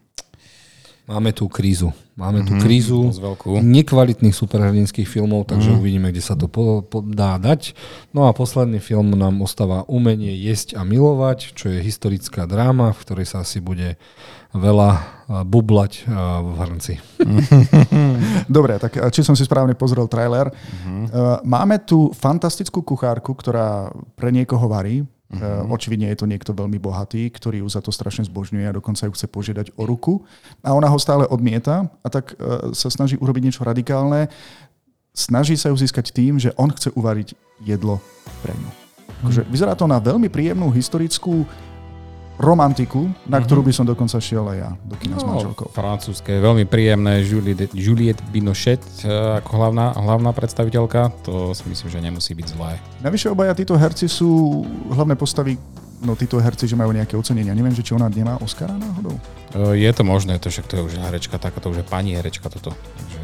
Máme 1.09 1.33
tú 1.33 1.49
krízu. 1.49 1.89
Máme 2.13 2.45
tú 2.45 2.53
krízu 2.61 3.09
nekvalitných 3.65 4.35
superhrdinských 4.35 5.09
filmov, 5.09 5.49
takže 5.49 5.73
uvidíme, 5.73 6.13
kde 6.13 6.21
sa 6.21 6.37
to 6.37 6.45
po, 6.45 6.85
po, 6.85 7.01
dá 7.01 7.41
dať. 7.41 7.73
No 8.13 8.29
a 8.29 8.35
posledný 8.35 8.77
film 8.77 9.17
nám 9.17 9.41
ostáva 9.41 9.89
Umenie 9.89 10.37
jesť 10.37 10.77
a 10.77 10.85
milovať, 10.85 11.57
čo 11.57 11.73
je 11.73 11.81
historická 11.81 12.45
dráma, 12.45 12.93
v 12.93 13.01
ktorej 13.01 13.25
sa 13.25 13.41
asi 13.41 13.57
bude 13.57 13.97
veľa 14.53 14.91
a, 14.93 15.01
bublať 15.41 16.05
a, 16.05 16.45
v 16.45 16.49
hrnci. 16.61 16.93
Dobre, 18.59 18.77
tak 18.77 19.01
či 19.09 19.25
som 19.25 19.33
si 19.33 19.49
správne 19.49 19.73
pozrel 19.73 20.05
trailer. 20.05 20.53
Uh-huh. 20.53 21.41
Máme 21.41 21.81
tu 21.89 22.13
fantastickú 22.13 22.85
kuchárku, 22.85 23.33
ktorá 23.33 23.89
pre 24.13 24.29
niekoho 24.29 24.69
varí. 24.69 25.09
Uh-huh. 25.29 25.69
Očividne 25.69 26.09
je 26.09 26.17
to 26.17 26.25
niekto 26.25 26.57
veľmi 26.57 26.81
bohatý, 26.81 27.29
ktorý 27.29 27.61
ju 27.61 27.69
za 27.69 27.85
to 27.85 27.93
strašne 27.93 28.25
zbožňuje 28.25 28.65
a 28.65 28.73
dokonca 28.73 29.05
ju 29.05 29.13
chce 29.13 29.29
požiadať 29.29 29.67
o 29.77 29.85
ruku. 29.85 30.25
A 30.65 30.73
ona 30.73 30.89
ho 30.89 30.97
stále 30.97 31.29
odmieta 31.29 31.85
a 32.01 32.07
tak 32.09 32.33
uh, 32.33 32.73
sa 32.73 32.89
snaží 32.89 33.13
urobiť 33.13 33.45
niečo 33.45 33.61
radikálne. 33.61 34.33
Snaží 35.13 35.53
sa 35.53 35.69
ju 35.69 35.77
získať 35.77 36.09
tým, 36.09 36.41
že 36.41 36.49
on 36.57 36.73
chce 36.73 36.89
uvariť 36.97 37.37
jedlo 37.61 38.01
pre 38.41 38.57
ňu. 38.57 38.69
Akože, 39.21 39.45
vyzerá 39.51 39.77
to 39.77 39.85
na 39.85 40.01
veľmi 40.01 40.31
príjemnú 40.31 40.71
historickú 40.73 41.45
romantiku, 42.39 43.11
na 43.27 43.43
ktorú 43.43 43.61
by 43.61 43.73
som 43.75 43.83
dokonca 43.83 44.15
šiel 44.17 44.47
aj 44.47 44.57
ja 44.57 44.69
do 44.87 44.95
kina 44.95 45.19
s 45.19 45.27
manželkou. 45.27 45.75
francúzske, 45.75 46.39
veľmi 46.39 46.63
príjemné. 46.63 47.19
Juliette, 47.19 47.67
Juliette 47.75 48.23
Binochet 48.31 48.79
eh, 49.03 49.11
ako 49.43 49.49
hlavná, 49.53 49.91
hlavná 49.91 50.31
predstaviteľka. 50.31 51.11
To 51.27 51.51
si 51.51 51.67
myslím, 51.67 51.87
že 51.91 51.99
nemusí 51.99 52.31
byť 52.31 52.47
zlé. 52.55 52.79
Navyše 53.03 53.27
obaja 53.27 53.51
títo 53.51 53.75
herci 53.75 54.07
sú 54.07 54.63
hlavné 54.87 55.19
postavy, 55.19 55.59
no 55.99 56.15
títo 56.15 56.39
herci, 56.39 56.63
že 56.63 56.79
majú 56.79 56.95
nejaké 56.95 57.19
ocenenia. 57.19 57.51
Neviem, 57.51 57.75
že 57.75 57.83
či 57.83 57.91
ona 57.91 58.07
nemá 58.07 58.39
Oscara 58.39 58.71
náhodou. 58.71 59.19
Eh, 59.59 59.83
Je 59.83 59.91
to 59.91 60.07
možné, 60.07 60.39
to 60.39 60.47
však 60.47 60.65
to 60.71 60.79
je 60.79 60.83
už 60.87 60.93
herečka, 60.95 61.35
taká 61.35 61.59
to 61.59 61.75
už 61.75 61.83
je 61.83 61.85
pani 61.85 62.15
herečka 62.15 62.47
toto. 62.47 62.71
Takže... 62.71 63.19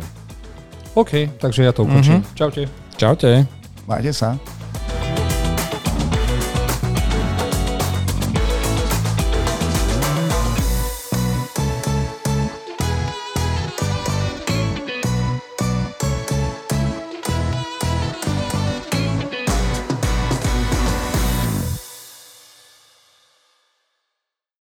OK, 0.96 1.12
takže 1.40 1.64
ja 1.64 1.72
to 1.72 1.88
ukončím. 1.88 2.20
Čaute. 2.36 2.68
Čaute. 3.00 3.48
Majte 3.88 4.12
sa. 4.12 4.36